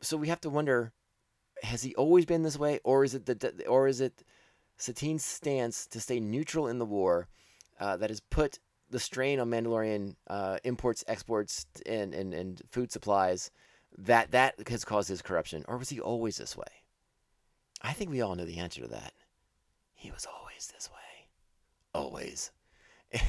So 0.00 0.16
we 0.16 0.28
have 0.28 0.40
to 0.42 0.50
wonder: 0.50 0.92
has 1.62 1.82
he 1.82 1.94
always 1.94 2.24
been 2.24 2.42
this 2.42 2.58
way, 2.58 2.80
or 2.84 3.04
is 3.04 3.14
it 3.14 3.26
the 3.26 3.66
or 3.66 3.88
is 3.88 4.00
it 4.00 4.22
Satine's 4.78 5.24
stance 5.24 5.86
to 5.88 6.00
stay 6.00 6.20
neutral 6.20 6.66
in 6.68 6.78
the 6.78 6.84
war 6.84 7.28
uh, 7.80 7.96
that 7.96 8.10
has 8.10 8.20
put 8.20 8.58
the 8.90 9.00
strain 9.00 9.40
on 9.40 9.50
Mandalorian 9.50 10.14
uh, 10.28 10.58
imports, 10.64 11.04
exports, 11.08 11.66
and, 11.86 12.14
and 12.14 12.32
and 12.32 12.62
food 12.70 12.92
supplies 12.92 13.50
that 13.98 14.30
that 14.30 14.54
has 14.68 14.84
caused 14.84 15.08
his 15.08 15.22
corruption, 15.22 15.64
or 15.68 15.76
was 15.78 15.88
he 15.88 16.00
always 16.00 16.36
this 16.36 16.56
way? 16.56 16.64
I 17.82 17.92
think 17.92 18.10
we 18.10 18.20
all 18.20 18.34
know 18.34 18.44
the 18.44 18.58
answer 18.58 18.80
to 18.82 18.88
that. 18.88 19.12
He 19.94 20.10
was 20.10 20.26
always 20.26 20.68
this 20.68 20.90
way, 20.90 21.05
always. 21.96 22.50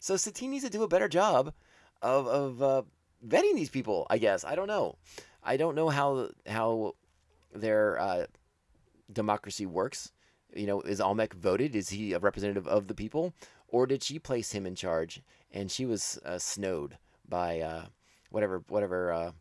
so 0.00 0.16
Satine 0.16 0.50
needs 0.50 0.64
to 0.64 0.70
do 0.70 0.82
a 0.82 0.88
better 0.88 1.08
job 1.08 1.52
of 2.00 2.26
of 2.26 2.62
uh, 2.62 2.82
vetting 3.26 3.54
these 3.54 3.70
people. 3.70 4.06
I 4.10 4.18
guess 4.18 4.44
I 4.44 4.54
don't 4.54 4.68
know. 4.68 4.96
I 5.42 5.56
don't 5.56 5.74
know 5.74 5.88
how 5.88 6.28
how 6.46 6.94
their 7.54 7.98
uh, 7.98 8.26
democracy 9.12 9.66
works. 9.66 10.12
You 10.54 10.66
know, 10.66 10.80
is 10.82 11.00
Almec 11.00 11.32
voted? 11.34 11.74
Is 11.74 11.88
he 11.88 12.12
a 12.12 12.18
representative 12.18 12.66
of 12.66 12.86
the 12.86 12.94
people, 12.94 13.32
or 13.68 13.86
did 13.86 14.02
she 14.02 14.18
place 14.18 14.52
him 14.52 14.66
in 14.66 14.74
charge 14.74 15.22
and 15.52 15.70
she 15.70 15.86
was 15.86 16.18
uh, 16.24 16.38
snowed 16.38 16.96
by 17.28 17.60
uh, 17.60 17.86
whatever 18.30 18.62
whatever 18.68 19.12
uh, 19.12 19.32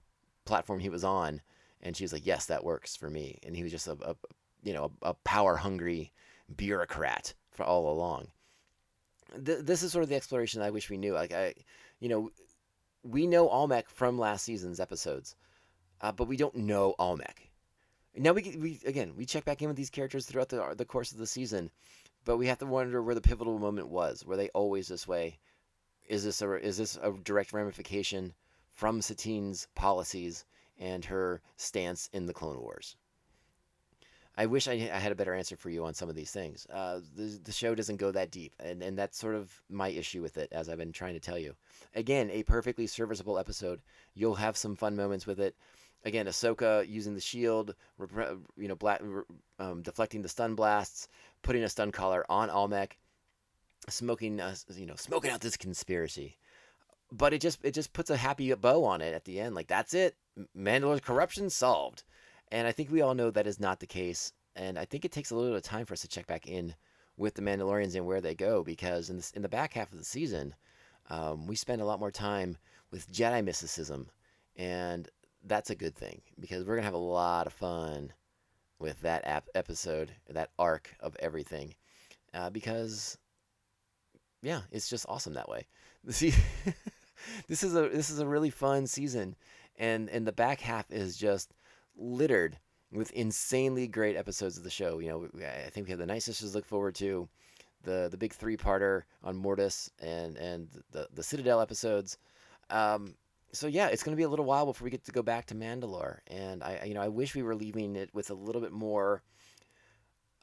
platform 0.46 0.80
he 0.80 0.89
was 0.89 1.04
on, 1.04 1.41
and 1.82 1.96
she 1.96 2.04
was 2.04 2.13
like, 2.13 2.26
"Yes, 2.26 2.46
that 2.48 2.63
works 2.63 2.96
for 2.96 3.10
me," 3.10 3.39
and 3.44 3.56
he 3.56 3.63
was 3.63 3.72
just 3.72 3.88
a, 3.88 3.98
a 4.02 4.15
you 4.63 4.74
know 4.74 4.91
a, 5.02 5.10
a 5.10 5.13
power 5.13 5.58
hungry 5.58 6.12
bureaucrat 6.56 7.34
all 7.63 7.91
along. 7.91 8.28
Th- 9.45 9.60
this 9.60 9.84
is 9.84 9.91
sort 9.91 10.04
of 10.04 10.10
the 10.10 10.15
exploration 10.15 10.62
I 10.62 10.71
wish 10.71 10.89
we 10.89 10.97
knew. 10.97 11.13
Like 11.13 11.34
I, 11.34 11.54
you 12.00 12.10
know, 12.10 12.32
we 13.04 13.28
know 13.28 13.50
Almec 13.50 13.89
from 13.89 14.17
last 14.19 14.43
season's 14.43 14.80
episodes, 14.80 15.36
uh, 16.02 16.12
but 16.12 16.28
we 16.28 16.38
don't 16.38 16.56
know 16.56 16.95
Almec. 17.00 17.50
Now 18.15 18.34
we 18.34 18.56
we 18.58 18.80
again 18.86 19.15
we 19.15 19.26
check 19.26 19.45
back 19.45 19.62
in 19.62 19.69
with 19.69 19.78
these 19.78 19.89
characters 19.89 20.26
throughout 20.26 20.50
the 20.50 20.76
the 20.76 20.86
course 20.86 21.12
of 21.12 21.17
the 21.17 21.28
season, 21.28 21.71
but 22.26 22.38
we 22.38 22.47
have 22.47 22.60
to 22.60 22.65
wonder 22.65 23.02
where 23.02 23.15
the 23.15 23.21
pivotal 23.21 23.58
moment 23.58 23.88
was. 23.88 24.26
Were 24.26 24.36
they 24.36 24.50
always 24.50 24.88
this 24.88 25.08
way? 25.08 25.39
Is 26.08 26.24
this 26.26 26.41
a 26.41 26.54
is 26.56 26.78
this 26.78 26.97
a 27.02 27.12
direct 27.12 27.54
ramification 27.54 28.34
from 28.74 29.02
Satine's 29.02 29.67
policies 29.76 30.45
and 30.78 31.06
her 31.06 31.41
stance 31.56 32.10
in 32.12 32.26
the 32.26 32.34
Clone 32.34 32.60
Wars? 32.60 32.97
I 34.38 34.46
wish 34.46 34.67
I, 34.67 34.74
I 34.74 35.00
had 35.00 35.12
a 35.12 35.15
better 35.15 35.34
answer 35.34 35.58
for 35.58 35.70
you 35.70 35.86
on 35.86 35.94
some 35.94 36.10
of 36.10 36.15
these 36.15 36.32
things. 36.32 36.65
Uh, 36.72 37.02
the, 37.15 37.39
the 37.44 37.52
show 37.52 37.76
doesn't 37.76 37.98
go 37.98 38.12
that 38.12 38.32
deep, 38.32 38.54
and, 38.60 38.82
and 38.82 38.98
that's 38.98 39.17
sort 39.17 39.36
of 39.36 39.62
my 39.70 39.89
issue 39.89 40.22
with 40.22 40.38
it, 40.38 40.48
as 40.52 40.70
I've 40.70 40.78
been 40.78 40.94
trying 40.94 41.15
to 41.15 41.20
tell 41.20 41.38
you. 41.38 41.56
Again, 41.96 42.30
a 42.32 42.44
perfectly 42.44 42.88
serviceable 42.88 43.38
episode. 43.38 43.82
You'll 44.13 44.36
have 44.36 44.56
some 44.56 44.76
fun 44.76 44.96
moments 44.96 45.28
with 45.28 45.39
it. 45.39 45.56
Again, 46.04 46.26
Ahsoka 46.26 46.88
using 46.88 47.13
the 47.13 47.22
shield, 47.22 47.76
you 48.58 48.67
know, 48.67 49.24
um, 49.60 49.82
deflecting 49.84 50.22
the 50.22 50.30
stun 50.30 50.56
blasts, 50.56 51.08
putting 51.44 51.63
a 51.63 51.70
stun 51.70 51.91
collar 51.91 52.26
on 52.30 52.50
Almec, 52.50 52.98
smoking, 53.89 54.39
uh, 54.39 54.56
you 54.76 54.86
know, 54.86 54.96
smoking 54.96 55.30
out 55.30 55.41
this 55.41 55.58
conspiracy. 55.58 56.38
But 57.12 57.34
it 57.34 57.41
just 57.41 57.60
it 57.63 57.74
just 57.74 57.94
puts 57.94 58.10
a 58.10 58.17
happy 58.17 58.52
bow 58.54 58.86
on 58.86 59.02
it 59.02 59.13
at 59.13 59.26
the 59.26 59.39
end. 59.39 59.54
Like 59.54 59.67
that's 59.67 59.94
it. 59.94 60.15
Mandalorian's 60.58 61.02
corruption 61.02 61.50
solved. 61.50 62.04
And 62.52 62.68
I 62.68 62.72
think 62.72 62.92
we 62.92 63.02
all 63.02 63.14
know 63.14 63.32
that 63.32 63.48
is 63.48 63.60
not 63.60 63.80
the 63.80 63.88
case. 63.88 64.34
And 64.56 64.78
I 64.78 64.86
think 64.86 65.06
it 65.06 65.12
takes 65.12 65.32
a 65.32 65.36
little 65.36 65.52
bit 65.52 65.58
of 65.58 65.64
time 65.64 65.86
for 65.86 65.94
us 65.94 66.02
to 66.02 66.08
check 66.08 66.28
back 66.28 66.48
in 66.48 66.76
with 67.18 67.36
the 67.36 67.42
Mandalorians 67.42 67.96
and 67.96 68.06
where 68.06 68.22
they 68.22 68.36
go 68.36 68.64
because 68.64 69.10
in, 69.10 69.16
this, 69.18 69.32
in 69.32 69.42
the 69.42 69.50
back 69.50 69.74
half 69.74 69.92
of 69.92 69.98
the 69.98 70.04
season, 70.04 70.54
um, 71.10 71.48
we 71.48 71.56
spend 71.56 71.82
a 71.82 71.86
lot 71.86 72.00
more 72.00 72.12
time 72.12 72.58
with 72.92 73.12
Jedi 73.12 73.44
mysticism. 73.44 74.10
And 74.58 75.10
that's 75.46 75.70
a 75.70 75.76
good 75.76 75.96
thing 75.96 76.22
because 76.40 76.66
we're 76.66 76.76
going 76.76 76.84
to 76.84 76.86
have 76.86 76.94
a 76.94 76.98
lot 76.98 77.48
of 77.48 77.54
fun 77.54 78.12
with 78.80 79.00
that 79.02 79.26
ap- 79.26 79.50
episode, 79.56 80.12
that 80.30 80.52
arc 80.60 80.96
of 81.00 81.16
everything. 81.20 81.74
Uh, 82.34 82.50
because, 82.50 83.18
yeah, 84.42 84.62
it's 84.72 84.90
just 84.90 85.06
awesome 85.08 85.34
that 85.34 85.50
way. 85.50 85.68
See, 86.10 86.34
this 87.48 87.64
is 87.64 87.76
a 87.76 87.90
this 87.90 88.10
is 88.10 88.20
a 88.20 88.26
really 88.26 88.50
fun 88.50 88.88
season, 88.88 89.36
and 89.78 90.10
and 90.10 90.26
the 90.26 90.32
back 90.32 90.62
half 90.62 90.90
is 90.92 91.18
just 91.18 91.54
littered 91.96 92.58
with 92.92 93.12
insanely 93.12 93.88
great 93.88 94.18
episodes 94.18 94.58
of 94.58 94.64
the 94.64 94.70
show. 94.70 95.00
You 95.00 95.10
know, 95.10 95.46
I 95.46 95.70
think 95.70 95.88
we 95.88 95.92
have 95.92 96.00
the 96.00 96.06
Night 96.06 96.24
Sisters 96.24 96.52
to 96.52 96.58
look 96.58 96.66
forward 96.66 96.96
to, 96.96 97.28
the 97.84 98.10
the 98.12 98.18
big 98.18 98.34
three 98.34 98.58
parter 98.58 99.04
on 99.24 99.38
Mortis 99.38 99.90
and 100.00 100.38
and 100.38 100.68
the 100.92 101.08
the 101.14 101.24
Citadel 101.24 101.62
episodes. 101.62 102.18
Um, 102.70 103.16
so 103.54 103.68
yeah, 103.68 103.88
it's 103.88 104.04
going 104.04 104.16
to 104.16 104.20
be 104.20 104.24
a 104.24 104.30
little 104.30 104.46
while 104.46 104.66
before 104.66 104.86
we 104.86 104.92
get 104.92 105.04
to 105.06 105.12
go 105.12 105.22
back 105.22 105.46
to 105.48 105.56
Mandalore, 105.56 106.20
and 106.28 106.64
I 106.64 106.84
you 106.86 106.94
know 106.94 107.02
I 107.02 107.08
wish 107.08 107.36
we 107.36 107.44
were 107.44 107.56
leaving 107.56 107.96
it 107.96 108.14
with 108.14 108.30
a 108.30 108.36
little 108.36 108.62
bit 108.62 108.72
more. 108.72 109.24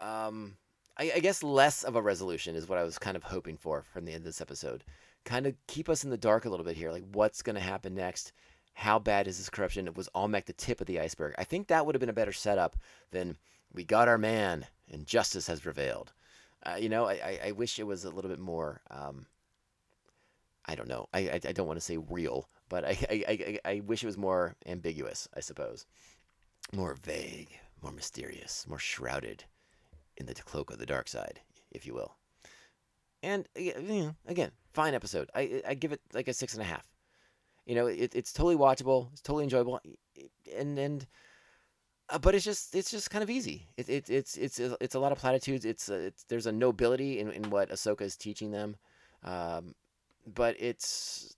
Um, 0.00 0.56
I 1.00 1.20
guess 1.20 1.44
less 1.44 1.84
of 1.84 1.94
a 1.94 2.02
resolution 2.02 2.56
is 2.56 2.68
what 2.68 2.76
I 2.76 2.82
was 2.82 2.98
kind 2.98 3.16
of 3.16 3.22
hoping 3.22 3.56
for 3.56 3.84
from 3.92 4.04
the 4.04 4.12
end 4.12 4.22
of 4.22 4.24
this 4.24 4.40
episode. 4.40 4.82
Kind 5.24 5.46
of 5.46 5.54
keep 5.68 5.88
us 5.88 6.02
in 6.02 6.10
the 6.10 6.16
dark 6.16 6.44
a 6.44 6.50
little 6.50 6.64
bit 6.64 6.76
here, 6.76 6.90
like 6.90 7.04
what's 7.12 7.40
going 7.40 7.54
to 7.54 7.62
happen 7.62 7.94
next 7.94 8.32
how 8.78 9.00
bad 9.00 9.26
is 9.26 9.38
this 9.38 9.50
corruption? 9.50 9.88
It 9.88 9.96
was 9.96 10.08
Almec 10.14 10.46
the 10.46 10.52
tip 10.52 10.80
of 10.80 10.86
the 10.86 11.00
iceberg. 11.00 11.34
I 11.36 11.42
think 11.42 11.66
that 11.66 11.84
would 11.84 11.96
have 11.96 12.00
been 12.00 12.08
a 12.08 12.12
better 12.12 12.32
setup 12.32 12.76
than 13.10 13.36
we 13.72 13.82
got 13.82 14.06
our 14.06 14.18
man 14.18 14.66
and 14.88 15.04
justice 15.04 15.48
has 15.48 15.58
prevailed. 15.58 16.12
Uh, 16.64 16.76
you 16.78 16.88
know, 16.88 17.06
I, 17.08 17.40
I, 17.46 17.50
wish 17.50 17.80
it 17.80 17.88
was 17.88 18.04
a 18.04 18.10
little 18.10 18.30
bit 18.30 18.38
more. 18.38 18.80
Um, 18.88 19.26
I 20.64 20.76
don't 20.76 20.86
know. 20.86 21.08
I, 21.12 21.18
I, 21.18 21.40
I 21.48 21.52
don't 21.52 21.66
want 21.66 21.78
to 21.78 21.84
say 21.84 21.96
real, 21.96 22.48
but 22.68 22.84
I, 22.84 22.96
I, 23.10 23.24
I, 23.28 23.58
I 23.64 23.80
wish 23.80 24.04
it 24.04 24.06
was 24.06 24.16
more 24.16 24.54
ambiguous. 24.64 25.26
I 25.36 25.40
suppose, 25.40 25.84
more 26.72 26.94
vague, 27.02 27.58
more 27.82 27.90
mysterious, 27.92 28.64
more 28.68 28.78
shrouded 28.78 29.42
in 30.18 30.26
the 30.26 30.34
cloak 30.34 30.70
of 30.70 30.78
the 30.78 30.86
dark 30.86 31.08
side, 31.08 31.40
if 31.72 31.84
you 31.84 31.94
will. 31.94 32.14
And 33.24 33.48
you 33.56 33.74
know, 33.76 34.14
again, 34.28 34.52
fine 34.72 34.94
episode. 34.94 35.30
I 35.34 35.62
I 35.66 35.74
give 35.74 35.90
it 35.90 36.00
like 36.12 36.28
a 36.28 36.32
six 36.32 36.54
and 36.54 36.62
a 36.62 36.66
half. 36.66 36.86
You 37.68 37.74
know, 37.74 37.86
it, 37.86 38.14
it's 38.14 38.32
totally 38.32 38.56
watchable. 38.56 39.12
It's 39.12 39.20
totally 39.20 39.44
enjoyable, 39.44 39.78
and 40.56 40.78
and 40.78 41.06
uh, 42.08 42.18
but 42.18 42.34
it's 42.34 42.44
just 42.44 42.74
it's 42.74 42.90
just 42.90 43.10
kind 43.10 43.22
of 43.22 43.28
easy. 43.28 43.66
It, 43.76 43.90
it 43.90 44.08
it's 44.08 44.38
it's 44.38 44.58
it's 44.58 44.94
a 44.94 44.98
lot 44.98 45.12
of 45.12 45.18
platitudes. 45.18 45.66
It's, 45.66 45.90
it's 45.90 46.24
there's 46.24 46.46
a 46.46 46.52
nobility 46.52 47.20
in, 47.20 47.30
in 47.30 47.50
what 47.50 47.68
Ahsoka 47.68 48.00
is 48.00 48.16
teaching 48.16 48.52
them, 48.52 48.76
um, 49.22 49.74
but 50.26 50.56
it's 50.58 51.36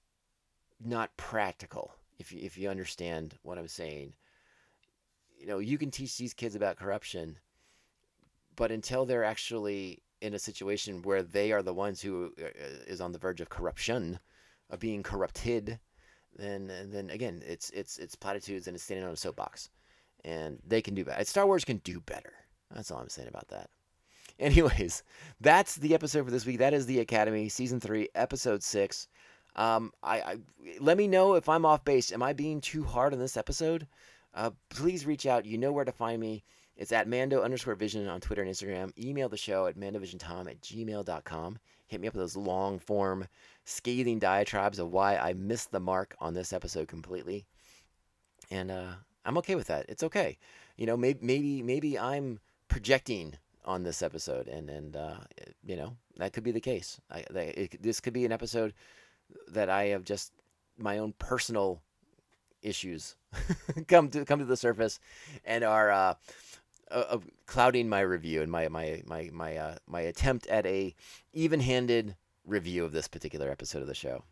not 0.81 1.17
practical. 1.17 1.97
If 2.21 2.31
you, 2.31 2.39
if 2.43 2.57
you 2.57 2.69
understand 2.69 3.35
what 3.43 3.59
I'm 3.59 3.67
saying, 3.67 4.13
you 5.37 5.49
know 5.49 5.59
you 5.59 5.79
can 5.79 5.91
teach 5.91 6.17
these 6.17 6.33
kids 6.33 6.55
about 6.55 6.77
corruption, 6.77 7.39
but 8.55 8.71
until 8.71 9.05
they're 9.05 9.25
actually 9.25 10.05
in 10.21 10.35
a 10.35 10.39
situation 10.39 11.03
where 11.03 11.25
they 11.25 11.51
are 11.51 11.63
the 11.63 11.75
ones 11.75 12.01
who 12.01 12.33
uh, 12.41 13.03
on 13.03 13.11
the 13.11 13.19
verge 13.19 13.41
of 13.41 13.49
corruption, 13.49 14.21
of 14.69 14.79
being 14.79 15.03
corrupted, 15.03 15.81
then 16.41 16.73
then 16.91 17.11
again, 17.11 17.43
it's 17.47 17.71
it's 17.71 17.99
it's 17.99 18.15
platitudes 18.15 18.67
and 18.67 18.75
it's 18.75 18.85
standing 18.85 19.07
on 19.07 19.13
a 19.13 19.17
soapbox, 19.17 19.71
and 20.25 20.59
they 20.67 20.83
can 20.83 20.95
do 20.95 21.05
better. 21.05 21.25
Star 21.25 21.47
Wars 21.47 21.65
can 21.65 21.79
do 21.79 22.01
better. 22.01 22.33
That's 22.75 22.91
all 22.91 22.99
I'm 22.99 23.09
saying 23.09 23.29
about 23.29 23.49
that. 23.49 23.71
Anyways, 24.39 25.03
that's 25.41 25.77
the 25.77 25.95
episode 25.95 26.25
for 26.25 26.31
this 26.31 26.47
week. 26.47 26.59
That 26.59 26.73
is 26.75 26.87
the 26.87 27.01
Academy 27.01 27.49
season 27.49 27.81
three, 27.81 28.09
episode 28.15 28.63
six. 28.63 29.09
Um, 29.57 29.93
I, 30.03 30.21
I 30.21 30.37
let 30.81 30.97
me 30.97 31.09
know 31.09 31.35
if 31.35 31.49
I'm 31.49 31.67
off 31.67 31.85
base. 31.85 32.13
Am 32.13 32.23
I 32.23 32.33
being 32.33 32.61
too 32.61 32.85
hard 32.85 33.13
on 33.13 33.19
this 33.19 33.37
episode? 33.37 33.87
Uh, 34.35 34.51
please 34.69 35.05
reach 35.05 35.27
out. 35.27 35.45
You 35.45 35.59
know 35.59 35.73
where 35.73 35.85
to 35.85 35.93
find 35.93 36.21
me. 36.21 36.45
It's 36.77 36.93
at 36.93 37.09
Mando 37.09 37.43
underscore 37.43 37.75
vision 37.75 38.09
on 38.09 38.21
Twitter 38.21 38.43
and 38.43 38.51
Instagram. 38.51 38.97
Email 38.99 39.29
the 39.29 39.37
show 39.37 39.67
at 39.67 39.77
mandovisiontom 39.77 40.49
at 40.49 40.63
gmail.com. 40.63 41.59
Hit 41.91 42.01
me 42.01 42.07
up 42.07 42.15
with 42.15 42.23
those 42.23 42.37
long 42.37 42.79
form, 42.79 43.27
scathing 43.65 44.21
diatribes 44.21 44.79
of 44.79 44.93
why 44.93 45.17
I 45.17 45.33
missed 45.33 45.73
the 45.73 45.81
mark 45.81 46.15
on 46.21 46.35
this 46.35 46.53
episode 46.53 46.87
completely. 46.87 47.47
And 48.49 48.71
uh, 48.71 48.93
I'm 49.25 49.37
okay 49.39 49.57
with 49.57 49.67
that. 49.67 49.87
It's 49.89 50.05
okay. 50.05 50.39
You 50.77 50.87
know, 50.87 50.97
maybe 50.97 51.19
maybe 51.21 51.63
maybe 51.65 51.99
I'm 51.99 52.39
projecting 52.69 53.35
on 53.65 53.83
this 53.83 54.03
episode, 54.03 54.47
and 54.47 54.71
and 54.71 54.95
uh, 54.95 55.17
you 55.67 55.75
know 55.75 55.97
that 56.17 56.33
could 56.33 56.45
be 56.45 56.53
the 56.53 56.61
case. 56.61 57.01
I, 57.11 57.25
it, 57.35 57.83
this 57.83 58.01
could 58.01 58.13
be 58.13 58.25
an 58.25 58.31
episode 58.31 58.73
that 59.49 59.69
I 59.69 59.87
have 59.87 60.05
just 60.05 60.33
my 60.79 60.99
own 60.99 61.13
personal 61.19 61.83
issues 62.63 63.17
come 63.89 64.11
to 64.11 64.25
come 64.25 64.39
to 64.39 64.45
the 64.45 64.57
surface, 64.57 65.01
and 65.45 65.65
are 65.65 65.91
uh, 65.91 66.15
uh, 66.91 67.19
clouding 67.47 67.89
my 67.89 68.01
review 68.01 68.43
and 68.43 68.51
my 68.51 68.69
my 68.69 69.03
my 69.07 69.31
my 69.33 69.57
uh, 69.57 69.77
my 69.87 70.01
attempt 70.01 70.47
at 70.49 70.67
a 70.67 70.95
even-handed 71.33 72.17
review 72.45 72.85
of 72.85 72.93
this 72.93 73.09
particular 73.09 73.51
episode 73.51 73.83
of 73.83 73.89
the 73.89 73.95
show. 73.95 74.25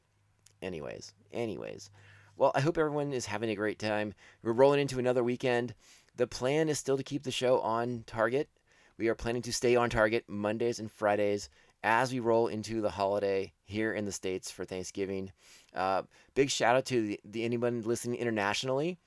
Anyways, 0.63 1.13
anyways. 1.33 1.91
Well, 2.37 2.53
I 2.55 2.61
hope 2.61 2.79
everyone 2.79 3.13
is 3.13 3.27
having 3.27 3.51
a 3.51 3.57
great 3.57 3.79
time. 3.79 4.15
We're 4.43 4.53
rolling 4.53 4.81
into 4.81 4.99
another 4.99 5.25
weekend. 5.25 5.75
The 6.17 6.27
plan 6.27 6.69
is 6.69 6.79
still 6.79 6.97
to 6.97 7.03
keep 7.03 7.25
the 7.25 7.31
show 7.31 7.61
on 7.61 8.05
target. 8.07 8.49
We 8.97 9.09
are 9.09 9.15
planning 9.15 9.43
to 9.43 9.53
stay 9.53 9.77
on 9.77 9.91
target 9.91 10.25
Mondays 10.29 10.79
and 10.79 10.91
Fridays 10.91 11.49
as 11.83 12.13
we 12.13 12.21
roll 12.21 12.49
into 12.49 12.81
the 12.81 12.91
holiday 12.91 13.53
here 13.65 13.93
in 13.93 14.05
the 14.05 14.13
States 14.13 14.51
for 14.51 14.65
Thanksgiving. 14.65 15.33
Uh, 15.75 16.03
big 16.35 16.51
shout 16.51 16.77
out 16.77 16.87
to 16.87 17.03
the, 17.07 17.21
the 17.25 17.45
anyone 17.45 17.83
listening 17.83 18.19
internationally 18.19 18.99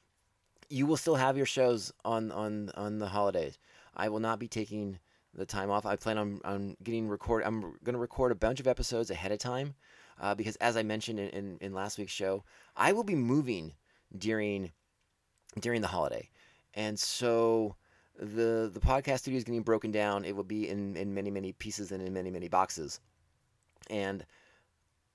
you 0.72 0.86
will 0.86 0.98
still 0.98 1.16
have 1.16 1.38
your 1.38 1.46
shows 1.46 1.92
on 2.06 2.32
on 2.32 2.72
on 2.76 2.98
the 2.98 3.08
holidays. 3.08 3.58
I 3.96 4.10
will 4.10 4.20
not 4.20 4.40
be 4.40 4.48
taking 4.48 5.00
the 5.34 5.46
time 5.46 5.70
off. 5.70 5.86
I 5.86 5.96
plan 5.96 6.18
on 6.18 6.42
on 6.46 6.78
getting 6.84 7.08
record. 7.08 7.44
I'm 7.46 7.62
going 7.62 7.94
to 7.94 7.98
record 7.98 8.32
a 8.32 8.36
bunch 8.36 8.60
of 8.60 8.68
episodes 8.68 9.12
ahead 9.12 9.32
of 9.32 9.40
time 9.40 9.76
uh, 10.20 10.34
because, 10.34 10.56
as 10.58 10.78
I 10.78 10.84
mentioned 10.84 11.20
in, 11.20 11.30
in, 11.30 11.58
in 11.62 11.74
last 11.74 11.98
week's 11.98 12.14
show, 12.14 12.44
I 12.76 12.94
will 12.94 13.04
be 13.04 13.16
moving 13.16 13.74
during 14.18 14.72
during 15.60 15.82
the 15.82 15.88
holiday, 15.88 16.30
and 16.74 16.98
so 16.98 17.76
the 18.18 18.70
the 18.74 18.80
podcast 18.80 19.20
studio 19.20 19.38
is 19.38 19.44
getting 19.44 19.64
broken 19.64 19.92
down. 19.92 20.24
It 20.26 20.36
will 20.36 20.44
be 20.44 20.70
in 20.70 20.96
in 20.96 21.14
many 21.14 21.32
many 21.32 21.52
pieces 21.52 21.92
and 21.92 22.02
in 22.02 22.14
many 22.14 22.32
many 22.32 22.48
boxes, 22.48 23.02
and 23.90 24.26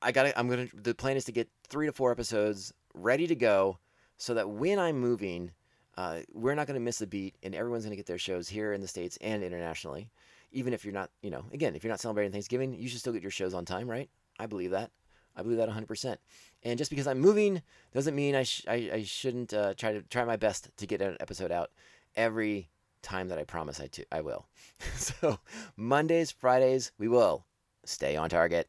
I 0.03 0.13
got 0.13 0.25
to 0.25 0.39
I'm 0.39 0.49
gonna. 0.49 0.69
The 0.75 0.95
plan 0.95 1.17
is 1.17 1.25
to 1.25 1.33
get 1.33 1.49
three 1.69 1.87
to 1.87 1.93
four 1.93 2.11
episodes 2.11 2.75
ready 2.95 3.27
to 3.27 3.35
go 3.35 3.79
so 4.19 4.35
that 4.35 4.49
when 4.49 4.79
I'm 4.79 4.99
moving, 4.99 5.53
uh, 5.97 6.21
we're 6.33 6.55
not 6.55 6.67
going 6.67 6.79
to 6.79 6.85
miss 6.85 7.01
a 7.01 7.07
beat, 7.07 7.37
and 7.43 7.55
everyone's 7.55 7.85
going 7.85 7.93
to 7.93 7.97
get 7.97 8.07
their 8.07 8.19
shows 8.19 8.49
here 8.49 8.73
in 8.73 8.81
the 8.81 8.89
states 8.89 9.19
and 9.21 9.43
internationally. 9.43 10.11
Even 10.53 10.73
if 10.73 10.85
you're 10.85 10.95
not, 10.95 11.11
you 11.23 11.31
know, 11.31 11.45
again, 11.53 11.75
if 11.75 11.83
you're 11.83 11.93
not 11.93 12.01
celebrating 12.01 12.33
Thanksgiving, 12.33 12.75
you 12.75 12.89
should 12.89 13.01
still 13.01 13.13
get 13.13 13.23
your 13.23 13.31
shows 13.31 13.55
on 13.55 13.65
time, 13.65 13.89
right? 13.89 14.09
I 14.39 14.47
believe 14.47 14.71
that. 14.71 14.91
I 15.37 15.43
believe 15.43 15.59
that 15.59 15.69
100%. 15.69 16.17
And 16.63 16.79
just 16.79 16.91
because 16.91 17.07
I'm 17.07 17.21
moving 17.21 17.63
doesn't 17.93 18.15
mean 18.15 18.35
I, 18.35 18.43
sh- 18.45 18.65
I, 18.67 18.91
I, 18.93 19.03
shouldn't 19.03 19.53
uh, 19.53 19.75
try 19.75 19.93
to 19.93 20.01
try 20.03 20.25
my 20.25 20.37
best 20.37 20.71
to 20.77 20.87
get 20.87 21.03
an 21.03 21.17
episode 21.21 21.53
out 21.53 21.71
every 22.17 22.71
time 23.03 23.29
that 23.29 23.39
I 23.39 23.45
promise 23.45 23.81
I, 23.81 23.89
to, 23.89 24.05
I 24.11 24.23
will. 24.23 24.47
so 24.97 25.39
Mondays, 25.77 26.31
Fridays, 26.31 26.93
we 26.99 27.09
will 27.09 27.45
stay 27.85 28.17
on 28.17 28.31
target 28.31 28.69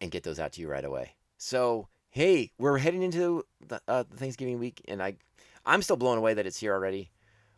and 0.00 0.10
get 0.10 0.24
those 0.24 0.40
out 0.40 0.52
to 0.52 0.60
you 0.60 0.68
right 0.68 0.84
away. 0.84 1.14
So 1.38 1.88
hey, 2.12 2.52
we're 2.58 2.78
heading 2.78 3.02
into 3.02 3.42
the, 3.66 3.80
uh, 3.88 4.04
Thanksgiving 4.16 4.58
week, 4.58 4.82
and 4.86 5.02
I, 5.02 5.14
I'm 5.64 5.82
still 5.82 5.96
blown 5.96 6.18
away 6.18 6.34
that 6.34 6.46
it's 6.46 6.58
here 6.58 6.74
already. 6.74 7.10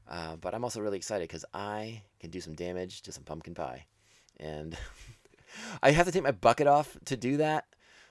Uh, 0.09 0.37
but 0.37 0.55
I'm 0.55 0.64
also 0.64 0.81
really 0.81 0.97
excited 0.97 1.29
because 1.29 1.45
I 1.53 2.03
can 2.21 2.31
do 2.31 2.40
some 2.40 2.55
damage 2.55 3.03
to 3.03 3.12
some 3.12 3.25
pumpkin 3.25 3.55
pie, 3.55 3.87
and 4.38 4.77
I 5.83 5.90
have 5.90 6.07
to 6.07 6.12
take 6.12 6.23
my 6.23 6.31
bucket 6.31 6.67
off 6.67 6.97
to 7.07 7.17
do 7.17 7.38
that. 7.38 7.64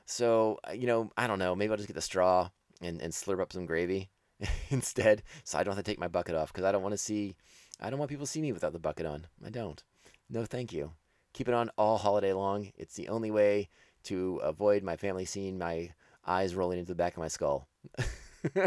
So 0.06 0.60
uh, 0.68 0.74
you 0.74 0.88
know, 0.88 1.12
I 1.18 1.28
don't 1.28 1.40
know. 1.40 1.56
Maybe 1.56 1.72
I'll 1.72 1.78
just 1.78 1.88
get 1.88 1.94
the 1.94 2.02
straw 2.02 2.50
and, 2.82 3.02
and 3.02 3.14
slurp 3.14 3.40
up 3.40 3.54
some 3.54 3.68
gravy 3.68 4.10
instead, 4.70 5.22
so 5.44 5.60
I 5.60 5.64
don't 5.64 5.76
have 5.76 5.84
to 5.86 5.92
take 5.92 6.00
my 6.00 6.08
bucket 6.08 6.36
off 6.36 6.52
because 6.52 6.66
I 6.66 6.72
don't 6.72 6.82
want 6.82 6.94
to 6.94 6.98
see 6.98 7.36
I 7.80 7.90
don't 7.90 8.00
want 8.00 8.10
people 8.10 8.26
to 8.26 8.32
see 8.32 8.42
me 8.42 8.52
without 8.52 8.74
the 8.74 8.80
bucket 8.80 9.06
on. 9.06 9.28
I 9.46 9.50
don't. 9.50 9.84
No, 10.30 10.46
thank 10.46 10.74
you. 10.74 10.94
Keep 11.34 11.48
it 11.48 11.54
on 11.54 11.70
all 11.78 11.98
holiday 11.98 12.34
long. 12.34 12.72
It's 12.76 12.96
the 12.96 13.10
only 13.10 13.30
way 13.32 13.70
to 14.04 14.38
avoid 14.38 14.84
my 14.84 14.98
family 14.98 15.26
seeing 15.26 15.58
my 15.58 15.92
eyes 16.26 16.56
rolling 16.56 16.80
into 16.80 16.92
the 16.92 16.96
back 16.96 17.14
of 17.14 17.20
my 17.20 17.28
skull. 17.28 17.68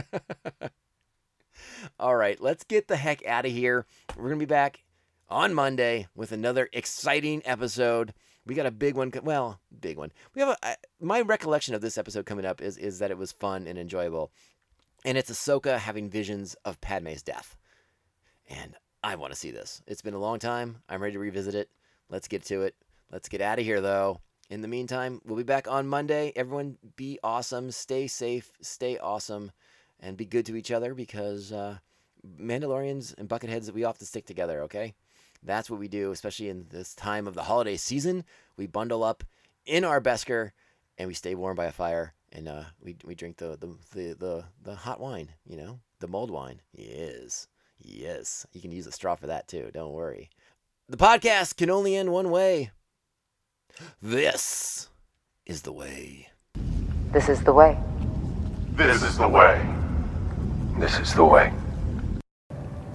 all 1.98 2.16
right, 2.16 2.40
let's 2.40 2.64
get 2.64 2.88
the 2.88 2.96
heck 2.96 3.26
out 3.26 3.46
of 3.46 3.52
here. 3.52 3.86
We're 4.16 4.28
going 4.28 4.38
to 4.38 4.46
be 4.46 4.48
back 4.48 4.84
on 5.28 5.54
Monday 5.54 6.08
with 6.14 6.32
another 6.32 6.68
exciting 6.72 7.42
episode. 7.44 8.12
We 8.44 8.54
got 8.54 8.66
a 8.66 8.70
big 8.70 8.94
one. 8.96 9.12
Well, 9.22 9.60
big 9.80 9.96
one. 9.98 10.12
We 10.34 10.42
have 10.42 10.56
a. 10.62 10.76
My 11.00 11.20
recollection 11.20 11.74
of 11.74 11.80
this 11.80 11.98
episode 11.98 12.26
coming 12.26 12.44
up 12.44 12.60
is 12.60 12.78
is 12.78 13.00
that 13.00 13.10
it 13.10 13.18
was 13.18 13.32
fun 13.32 13.66
and 13.66 13.76
enjoyable, 13.76 14.30
and 15.04 15.18
it's 15.18 15.30
Ahsoka 15.30 15.78
having 15.78 16.08
visions 16.08 16.54
of 16.64 16.80
Padme's 16.80 17.22
death, 17.22 17.56
and 18.48 18.76
I 19.02 19.16
want 19.16 19.32
to 19.32 19.38
see 19.38 19.50
this. 19.50 19.82
It's 19.86 20.02
been 20.02 20.14
a 20.14 20.18
long 20.18 20.38
time. 20.38 20.82
I'm 20.88 21.02
ready 21.02 21.14
to 21.14 21.18
revisit 21.18 21.56
it. 21.56 21.70
Let's 22.08 22.28
get 22.28 22.44
to 22.44 22.62
it. 22.62 22.76
Let's 23.10 23.28
get 23.28 23.40
out 23.40 23.58
of 23.58 23.64
here 23.64 23.80
though. 23.80 24.20
In 24.48 24.62
the 24.62 24.68
meantime, 24.68 25.20
we'll 25.24 25.36
be 25.36 25.42
back 25.42 25.66
on 25.68 25.88
Monday. 25.88 26.32
Everyone, 26.36 26.78
be 26.96 27.18
awesome. 27.22 27.70
Stay 27.70 28.06
safe. 28.06 28.52
Stay 28.60 28.96
awesome, 28.98 29.50
and 29.98 30.16
be 30.16 30.24
good 30.24 30.46
to 30.46 30.56
each 30.56 30.70
other 30.70 30.94
because 30.94 31.52
uh, 31.52 31.78
Mandalorians 32.40 33.14
and 33.18 33.28
Bucketheads, 33.28 33.72
we 33.72 33.84
all 33.84 33.92
have 33.92 33.98
to 33.98 34.06
stick 34.06 34.26
together. 34.26 34.62
Okay. 34.62 34.94
That's 35.42 35.70
what 35.70 35.80
we 35.80 35.88
do, 35.88 36.10
especially 36.10 36.48
in 36.48 36.66
this 36.70 36.94
time 36.94 37.26
of 37.26 37.34
the 37.34 37.44
holiday 37.44 37.76
season. 37.76 38.24
We 38.56 38.66
bundle 38.66 39.04
up 39.04 39.22
in 39.64 39.84
our 39.84 40.00
Beskar 40.00 40.50
and 40.98 41.08
we 41.08 41.14
stay 41.14 41.34
warm 41.34 41.56
by 41.56 41.66
a 41.66 41.72
fire 41.72 42.14
and 42.32 42.48
uh, 42.48 42.64
we, 42.82 42.96
we 43.04 43.14
drink 43.14 43.36
the, 43.36 43.56
the, 43.56 43.76
the, 43.92 44.14
the, 44.14 44.44
the 44.62 44.74
hot 44.74 45.00
wine, 45.00 45.30
you 45.44 45.56
know, 45.56 45.80
the 46.00 46.08
mulled 46.08 46.30
wine. 46.30 46.60
Yes. 46.72 47.46
Yes. 47.78 48.46
You 48.52 48.60
can 48.60 48.72
use 48.72 48.86
a 48.86 48.92
straw 48.92 49.14
for 49.14 49.28
that 49.28 49.46
too. 49.46 49.70
Don't 49.72 49.92
worry. 49.92 50.30
The 50.88 50.96
podcast 50.96 51.56
can 51.56 51.70
only 51.70 51.96
end 51.96 52.10
one 52.10 52.30
way. 52.30 52.70
This 54.02 54.88
is 55.44 55.62
the 55.62 55.72
way. 55.72 56.28
This 57.12 57.28
is 57.28 57.42
the 57.42 57.52
way. 57.52 57.78
This 58.72 59.02
is 59.02 59.16
the 59.18 59.28
way. 59.28 59.66
This 60.78 60.98
is 60.98 61.14
the 61.14 61.24
way. 61.24 61.52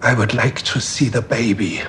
I 0.02 0.14
would 0.14 0.34
like 0.34 0.62
to 0.64 0.80
see 0.80 1.10
the 1.10 1.22
baby. 1.22 1.82